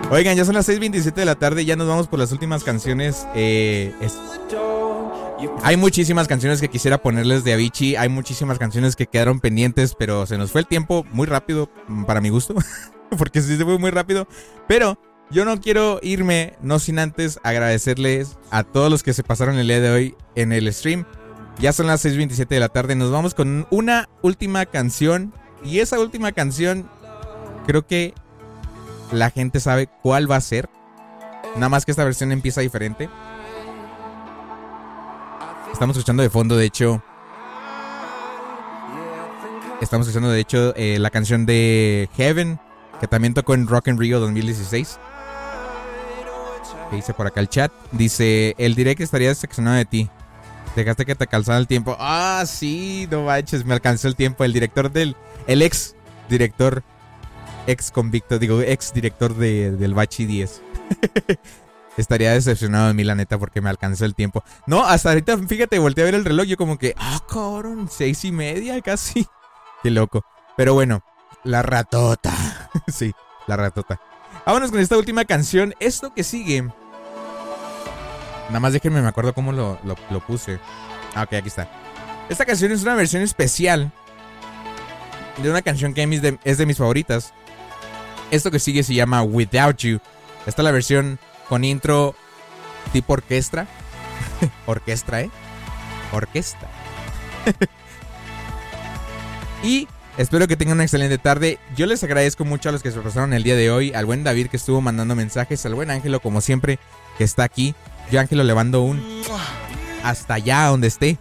Oigan, 0.10 0.36
ya 0.38 0.46
son 0.46 0.56
las 0.56 0.68
6.27 0.70 1.14
de 1.14 1.26
la 1.26 1.36
tarde, 1.36 1.66
ya 1.66 1.76
nos 1.76 1.88
vamos 1.88 2.08
por 2.08 2.18
las 2.20 2.32
últimas 2.32 2.64
canciones. 2.64 3.28
Eh, 3.36 3.94
es- 4.02 4.18
Hay 5.64 5.78
muchísimas 5.78 6.28
canciones 6.28 6.62
que 6.62 6.70
quisiera 6.70 6.98
ponerles 6.98 7.44
de 7.44 7.54
Avicii, 7.54 7.96
hay 7.96 8.10
muchísimas 8.10 8.58
canciones 8.58 8.96
que 8.96 9.06
quedaron 9.06 9.40
pendientes, 9.40 9.94
pero 9.98 10.26
se 10.26 10.38
nos 10.38 10.52
fue 10.52 10.62
el 10.62 10.68
tiempo 10.68 11.06
muy 11.12 11.28
rápido, 11.28 11.70
mm, 11.88 12.06
para 12.06 12.22
mi 12.22 12.30
gusto, 12.30 12.56
porque 13.18 13.42
sí 13.42 13.56
se 13.58 13.64
fue 13.64 13.78
muy 13.78 13.92
rápido. 13.92 14.28
Pero 14.68 14.98
yo 15.30 15.44
no 15.44 15.60
quiero 15.60 16.00
irme, 16.02 16.54
no 16.62 16.80
sin 16.80 17.00
antes 17.00 17.40
agradecerles 17.44 18.38
a 18.50 18.64
todos 18.64 18.90
los 18.90 19.04
que 19.04 19.14
se 19.14 19.24
pasaron 19.24 19.58
el 19.58 19.68
día 19.68 19.82
de 19.82 19.90
hoy 19.90 20.16
en 20.36 20.54
el 20.54 20.72
stream. 20.74 21.06
Ya 21.60 21.74
son 21.74 21.88
las 21.88 22.06
6.27 22.06 22.48
de 22.48 22.60
la 22.60 22.70
tarde, 22.70 22.96
nos 22.96 23.12
vamos 23.12 23.34
con 23.34 23.68
una 23.70 24.10
última 24.22 24.66
canción. 24.66 25.34
Y 25.64 25.80
esa 25.80 26.00
última 26.00 26.32
canción, 26.32 26.90
creo 27.66 27.86
que 27.86 28.14
la 29.12 29.30
gente 29.32 29.60
sabe 29.60 29.90
cuál 30.02 30.32
va 30.32 30.38
a 30.38 30.42
ser. 30.42 30.70
Nada 31.56 31.70
más 31.70 31.84
que 31.84 31.92
esta 31.92 32.04
versión 32.04 32.32
empieza 32.32 32.62
diferente. 32.62 33.10
Estamos 35.74 35.98
escuchando 35.98 36.24
de 36.24 36.30
fondo, 36.30 36.56
de 36.56 36.66
hecho. 36.66 37.04
Estamos 39.82 40.08
escuchando, 40.08 40.32
de 40.32 40.40
hecho, 40.40 40.74
eh, 40.76 41.00
la 41.00 41.10
canción 41.10 41.46
de 41.46 42.10
Heaven, 42.16 42.60
que 43.00 43.08
también 43.08 43.34
tocó 43.34 43.56
en 43.56 43.68
Rock 43.68 43.90
in 43.90 43.98
Rio 43.98 44.20
2016. 44.20 45.00
Que 46.90 46.96
dice 46.98 47.14
por 47.14 47.28
acá 47.28 47.40
el 47.40 47.50
chat. 47.50 47.72
Dice: 47.92 48.56
El 48.58 48.76
direct 48.76 49.02
estaría 49.02 49.30
decepcionado 49.30 49.78
de 49.78 49.86
ti. 49.86 50.10
Dejaste 50.76 51.06
que 51.06 51.16
te 51.16 51.28
calzara 51.28 51.58
el 51.58 51.68
tiempo. 51.68 51.98
Ah, 52.00 52.44
sí, 52.46 53.08
no 53.10 53.24
manches, 53.24 53.66
me 53.66 53.74
alcanzó 53.74 54.08
el 54.08 54.16
tiempo. 54.16 54.44
El 54.44 54.54
director 54.54 54.92
del. 54.92 55.16
El 55.48 55.62
ex 55.62 55.96
director. 56.30 56.84
Ex 57.66 57.92
convicto, 57.92 58.40
digo, 58.40 58.62
ex 58.62 58.94
director 58.94 59.36
de, 59.36 59.72
del 59.72 59.94
Bachi 59.94 60.26
10. 60.26 60.62
Estaría 61.98 62.32
decepcionado 62.32 62.88
de 62.88 62.94
mí, 62.94 63.04
la 63.04 63.16
neta, 63.16 63.38
porque 63.40 63.60
me 63.60 63.70
alcanzó 63.70 64.06
el 64.06 64.14
tiempo. 64.14 64.44
No, 64.68 64.86
hasta 64.86 65.10
ahorita, 65.10 65.38
fíjate, 65.40 65.80
volteé 65.80 66.04
a 66.04 66.06
ver 66.06 66.16
el 66.16 66.26
reloj. 66.26 66.46
Yo, 66.46 66.56
como 66.56 66.78
que, 66.78 66.94
ah, 66.96 67.20
cabrón, 67.28 67.90
seis 67.92 68.24
y 68.24 68.32
media 68.32 68.80
casi. 68.82 69.28
Qué 69.84 69.90
loco. 69.90 70.24
Pero 70.56 70.76
bueno, 70.76 71.02
la 71.44 71.64
ratota. 71.64 72.34
sí, 72.88 73.12
la 73.48 73.58
ratota. 73.58 74.00
Vámonos 74.48 74.72
con 74.72 74.80
esta 74.80 74.98
última 74.98 75.26
canción. 75.26 75.76
Esto 75.82 76.14
que 76.14 76.24
sigue. 76.24 76.62
Nada 78.48 78.62
más 78.62 78.72
déjenme, 78.72 79.02
me 79.02 79.10
acuerdo 79.10 79.34
cómo 79.34 79.52
lo, 79.52 79.78
lo- 79.84 80.20
puse. 80.22 80.58
Ah, 81.14 81.24
ok, 81.24 81.34
aquí 81.34 81.50
está. 81.50 81.70
Esta 82.30 82.46
canción 82.46 82.72
es 82.72 82.82
una 82.82 82.96
versión 82.96 83.24
especial 83.24 83.92
de 85.44 85.50
una 85.50 85.62
canción 85.62 85.94
que 85.94 86.04
es 86.04 86.22
de, 86.22 86.40
es 86.46 86.58
de 86.58 86.66
mis 86.66 86.78
favoritas. 86.78 87.34
Esto 88.32 88.50
que 88.50 88.60
sigue 88.60 88.84
se 88.84 88.94
llama 88.94 89.22
Without 89.22 89.80
You. 89.80 90.00
Esta 90.46 90.62
es 90.62 90.64
la 90.64 90.72
versión 90.72 91.20
con 91.50 91.66
intro 91.66 92.16
tipo 92.94 93.12
orquestra. 93.12 93.68
orquestra, 94.66 95.24
¿eh? 95.24 95.32
Orquesta. 96.14 96.70
y 99.62 99.90
espero 100.18 100.48
que 100.48 100.58
tengan 100.58 100.78
una 100.78 100.84
excelente 100.84 101.18
tarde. 101.18 101.60
Yo 101.76 101.86
les 101.86 102.04
agradezco 102.04 102.46
mucho 102.46 102.70
a 102.70 102.72
los 102.72 102.84
que 102.84 102.92
se 102.92 103.00
pasaron 103.00 103.34
el 103.34 103.44
día 103.44 103.56
de 103.56 103.72
hoy. 103.72 103.94
Al 103.94 104.06
buen 104.06 104.24
David 104.24 104.48
que 104.48 104.58
estuvo 104.58 104.82
mandando 104.82 105.16
mensajes. 105.16 105.66
Al 105.66 105.76
buen 105.76 105.92
Ángelo, 105.92 106.20
como 106.20 106.42
siempre, 106.42 106.80
que 107.18 107.24
está 107.24 107.44
aquí. 107.44 107.76
Yo, 108.12 108.20
Ángelo, 108.20 108.44
le 108.44 108.54
mando 108.54 108.82
un 108.82 109.02
hasta 110.04 110.36
allá 110.36 110.66
donde 110.66 110.88
esté. 110.88 111.18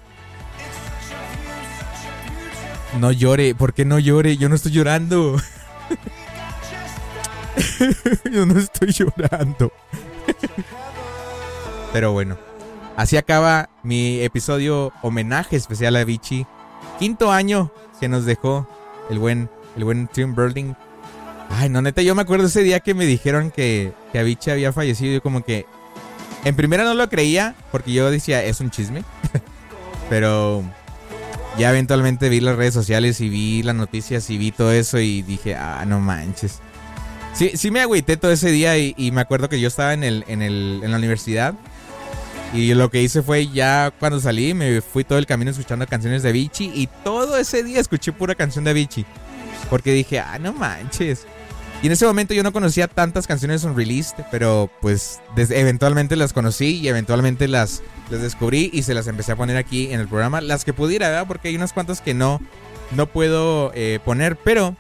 No 3.00 3.12
llore, 3.12 3.54
¿por 3.54 3.74
qué 3.74 3.84
no 3.84 3.98
llore? 3.98 4.36
Yo 4.36 4.48
no 4.48 4.54
estoy 4.54 4.72
llorando. 4.72 5.36
Yo 8.30 8.46
no 8.46 8.58
estoy 8.58 8.92
llorando. 8.92 9.72
Pero 11.92 12.12
bueno, 12.12 12.36
así 12.96 13.16
acaba 13.16 13.70
mi 13.82 14.20
episodio 14.20 14.92
homenaje 15.02 15.56
especial 15.56 15.96
a 15.96 16.04
Vichy. 16.04 16.46
Quinto 16.98 17.32
año 17.32 17.72
que 18.00 18.08
nos 18.08 18.24
dejó 18.24 18.68
el 19.10 19.18
buen, 19.18 19.48
el 19.76 19.84
buen 19.84 20.08
Tim 20.08 20.34
Berling. 20.34 20.76
Ay, 21.50 21.68
no, 21.68 21.80
neta, 21.80 22.02
yo 22.02 22.14
me 22.14 22.22
acuerdo 22.22 22.46
ese 22.46 22.62
día 22.62 22.80
que 22.80 22.94
me 22.94 23.06
dijeron 23.06 23.50
que, 23.50 23.92
que 24.12 24.18
Avicii 24.18 24.52
había 24.52 24.72
fallecido. 24.72 25.14
Yo 25.14 25.22
como 25.22 25.44
que 25.44 25.66
en 26.44 26.56
primera 26.56 26.84
no 26.84 26.94
lo 26.94 27.08
creía 27.08 27.54
porque 27.72 27.92
yo 27.92 28.10
decía, 28.10 28.42
es 28.44 28.60
un 28.60 28.70
chisme. 28.70 29.04
Pero 30.10 30.62
ya 31.58 31.70
eventualmente 31.70 32.28
vi 32.28 32.40
las 32.40 32.56
redes 32.56 32.74
sociales 32.74 33.20
y 33.20 33.28
vi 33.28 33.62
las 33.62 33.74
noticias 33.74 34.28
y 34.30 34.38
vi 34.38 34.52
todo 34.52 34.72
eso 34.72 34.98
y 34.98 35.22
dije, 35.22 35.54
ah, 35.54 35.84
no 35.86 36.00
manches. 36.00 36.60
Sí, 37.32 37.52
sí 37.54 37.70
me 37.70 37.80
agüité 37.80 38.16
todo 38.16 38.30
ese 38.30 38.50
día 38.50 38.78
y, 38.78 38.94
y 38.96 39.10
me 39.10 39.20
acuerdo 39.20 39.48
que 39.48 39.60
yo 39.60 39.68
estaba 39.68 39.92
en, 39.92 40.04
el, 40.04 40.24
en, 40.26 40.42
el, 40.42 40.80
en 40.82 40.90
la 40.90 40.96
universidad 40.96 41.54
y 42.52 42.74
lo 42.74 42.90
que 42.90 43.02
hice 43.02 43.22
fue 43.22 43.48
ya 43.48 43.92
cuando 43.98 44.20
salí 44.20 44.54
me 44.54 44.80
fui 44.80 45.04
todo 45.04 45.18
el 45.18 45.26
camino 45.26 45.50
escuchando 45.50 45.86
canciones 45.86 46.22
de 46.22 46.30
Avicii 46.30 46.72
y 46.74 46.88
todo 47.04 47.36
ese 47.36 47.62
día 47.62 47.80
escuché 47.80 48.12
pura 48.12 48.34
canción 48.34 48.64
de 48.64 48.70
Avicii. 48.70 49.06
Porque 49.68 49.92
dije, 49.92 50.20
ah, 50.20 50.38
no 50.38 50.52
manches. 50.52 51.26
Y 51.82 51.86
en 51.86 51.92
ese 51.92 52.06
momento 52.06 52.32
yo 52.32 52.42
no 52.42 52.52
conocía 52.52 52.88
tantas 52.88 53.26
canciones 53.26 53.64
unreleased, 53.64 54.24
pero 54.30 54.70
pues 54.80 55.20
eventualmente 55.36 56.16
las 56.16 56.32
conocí 56.32 56.78
y 56.78 56.88
eventualmente 56.88 57.48
las, 57.48 57.82
las 58.10 58.22
descubrí 58.22 58.70
y 58.72 58.82
se 58.82 58.94
las 58.94 59.06
empecé 59.08 59.32
a 59.32 59.36
poner 59.36 59.56
aquí 59.56 59.92
en 59.92 60.00
el 60.00 60.08
programa. 60.08 60.40
Las 60.40 60.64
que 60.64 60.72
pudiera, 60.72 61.08
¿verdad? 61.08 61.26
Porque 61.26 61.48
hay 61.48 61.56
unas 61.56 61.72
cuantas 61.72 62.00
que 62.00 62.14
no, 62.14 62.40
no 62.92 63.06
puedo 63.06 63.72
eh, 63.74 63.98
poner, 64.04 64.36
pero 64.36 64.74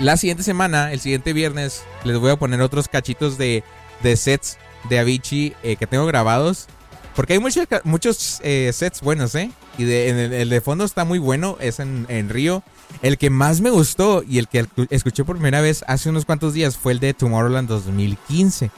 la 0.00 0.16
siguiente 0.16 0.42
semana, 0.42 0.92
el 0.92 1.00
siguiente 1.00 1.32
viernes, 1.32 1.84
les 2.04 2.18
voy 2.18 2.32
a 2.32 2.36
poner 2.36 2.60
otros 2.62 2.88
cachitos 2.88 3.38
de, 3.38 3.62
de 4.02 4.16
sets 4.16 4.58
de 4.88 4.98
Avicii 4.98 5.54
eh, 5.62 5.76
que 5.76 5.86
tengo 5.86 6.06
grabados. 6.06 6.66
Porque 7.14 7.32
hay 7.32 7.38
muchos, 7.38 7.66
muchos 7.84 8.40
eh, 8.42 8.70
sets 8.74 9.00
buenos, 9.00 9.34
¿eh? 9.34 9.50
Y 9.78 9.84
de, 9.84 10.42
el, 10.42 10.50
de 10.50 10.60
fondo 10.60 10.84
está 10.84 11.04
muy 11.04 11.18
bueno, 11.18 11.56
es 11.60 11.80
en, 11.80 12.04
en 12.10 12.28
Río. 12.28 12.62
El 13.00 13.16
que 13.16 13.30
más 13.30 13.62
me 13.62 13.70
gustó 13.70 14.22
y 14.22 14.38
el 14.38 14.48
que 14.48 14.66
escuché 14.90 15.24
por 15.24 15.36
primera 15.36 15.62
vez 15.62 15.82
hace 15.88 16.10
unos 16.10 16.26
cuantos 16.26 16.52
días 16.52 16.76
fue 16.76 16.92
el 16.92 17.00
de 17.00 17.14
Tomorrowland 17.14 17.68
2015. 17.68 18.70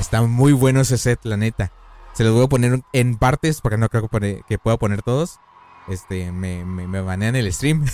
Está 0.00 0.22
muy 0.22 0.52
bueno 0.52 0.80
ese 0.80 0.98
set, 0.98 1.20
la 1.22 1.36
neta. 1.36 1.70
Se 2.14 2.24
los 2.24 2.34
voy 2.34 2.44
a 2.44 2.48
poner 2.48 2.80
en 2.92 3.16
partes 3.16 3.60
porque 3.60 3.78
no 3.78 3.88
creo 3.88 4.08
que 4.08 4.58
pueda 4.58 4.76
poner 4.76 5.02
todos. 5.02 5.38
Este, 5.88 6.32
me, 6.32 6.64
me, 6.64 6.88
me 6.88 7.00
banean 7.00 7.36
el 7.36 7.52
stream. 7.52 7.84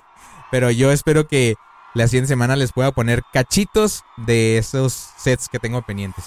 Pero 0.50 0.70
yo 0.70 0.90
espero 0.90 1.28
que 1.28 1.54
la 1.94 2.06
siguiente 2.06 2.28
semana 2.28 2.56
les 2.56 2.72
pueda 2.72 2.92
poner 2.92 3.22
cachitos 3.32 4.04
de 4.16 4.58
esos 4.58 5.10
sets 5.18 5.48
que 5.48 5.58
tengo 5.58 5.82
pendientes. 5.82 6.24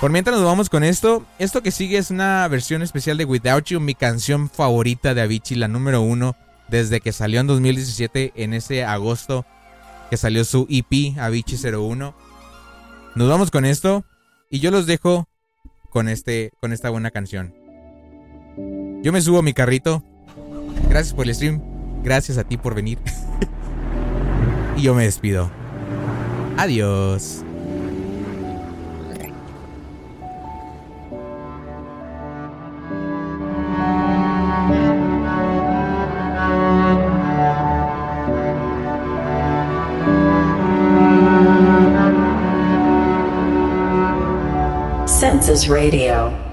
Por 0.00 0.10
mientras 0.10 0.34
nos 0.36 0.46
vamos 0.46 0.70
con 0.70 0.82
esto. 0.82 1.26
Esto 1.38 1.62
que 1.62 1.70
sigue 1.70 1.98
es 1.98 2.10
una 2.10 2.48
versión 2.48 2.80
especial 2.80 3.18
de 3.18 3.26
Without 3.26 3.66
You, 3.66 3.80
mi 3.80 3.94
canción 3.94 4.48
favorita 4.48 5.12
de 5.12 5.20
Avicii, 5.20 5.58
la 5.58 5.68
número 5.68 6.00
uno, 6.00 6.36
desde 6.68 7.00
que 7.00 7.12
salió 7.12 7.40
en 7.40 7.46
2017, 7.46 8.32
en 8.36 8.54
ese 8.54 8.82
agosto 8.82 9.44
que 10.08 10.16
salió 10.16 10.44
su 10.44 10.66
EP, 10.70 11.18
Avicii 11.18 11.58
01. 11.70 12.14
Nos 13.14 13.28
vamos 13.28 13.50
con 13.50 13.66
esto 13.66 14.04
y 14.48 14.60
yo 14.60 14.70
los 14.70 14.86
dejo 14.86 15.28
con, 15.90 16.08
este, 16.08 16.52
con 16.60 16.72
esta 16.72 16.88
buena 16.88 17.10
canción. 17.10 17.54
Yo 19.02 19.12
me 19.12 19.20
subo 19.20 19.40
a 19.40 19.42
mi 19.42 19.52
carrito. 19.52 20.02
Gracias 20.88 21.12
por 21.12 21.26
el 21.26 21.34
stream. 21.34 21.60
Gracias 22.02 22.38
a 22.38 22.44
ti 22.44 22.56
por 22.56 22.74
venir. 22.74 22.98
y 24.78 24.82
yo 24.82 24.94
me 24.94 25.04
despido. 25.04 25.50
Adiós. 26.56 27.44
Census 45.40 45.70
Radio. 45.70 46.49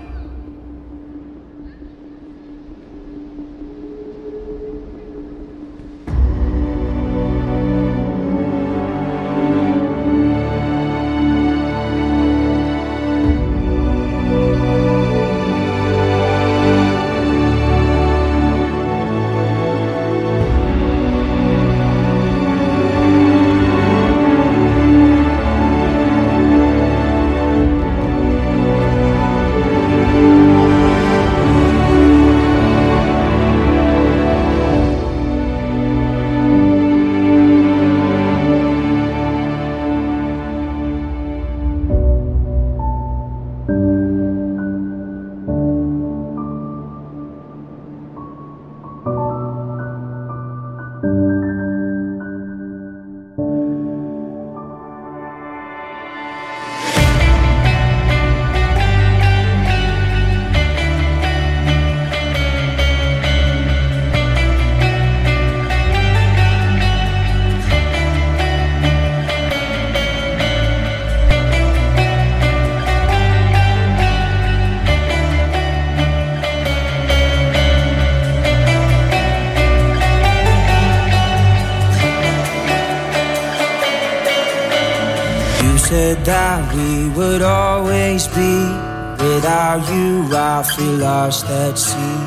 Without 89.78 89.96
you, 89.96 90.26
I 90.36 90.64
feel 90.64 90.98
lost 90.98 91.46
at 91.46 91.78
sea. 91.78 92.18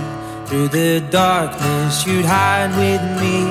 Through 0.47 0.69
the 0.69 1.01
darkness, 1.11 2.07
you'd 2.07 2.25
hide 2.25 2.71
with 2.79 3.03
me. 3.21 3.45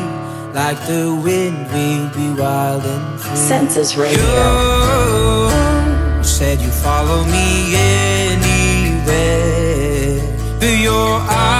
Like 0.53 0.79
the 0.87 1.13
wind, 1.21 1.67
we'd 1.73 2.13
be 2.13 2.33
wild 2.39 2.85
and 2.85 3.19
free. 3.19 3.35
Census 3.35 3.97
Radio. 3.97 5.49
You 6.15 6.23
said 6.23 6.61
you 6.61 6.71
follow 6.71 7.25
me 7.25 7.75
anywhere. 8.35 9.09
But 10.61 10.77
your 10.79 11.19
eyes 11.19 11.58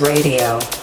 Radio. 0.00 0.81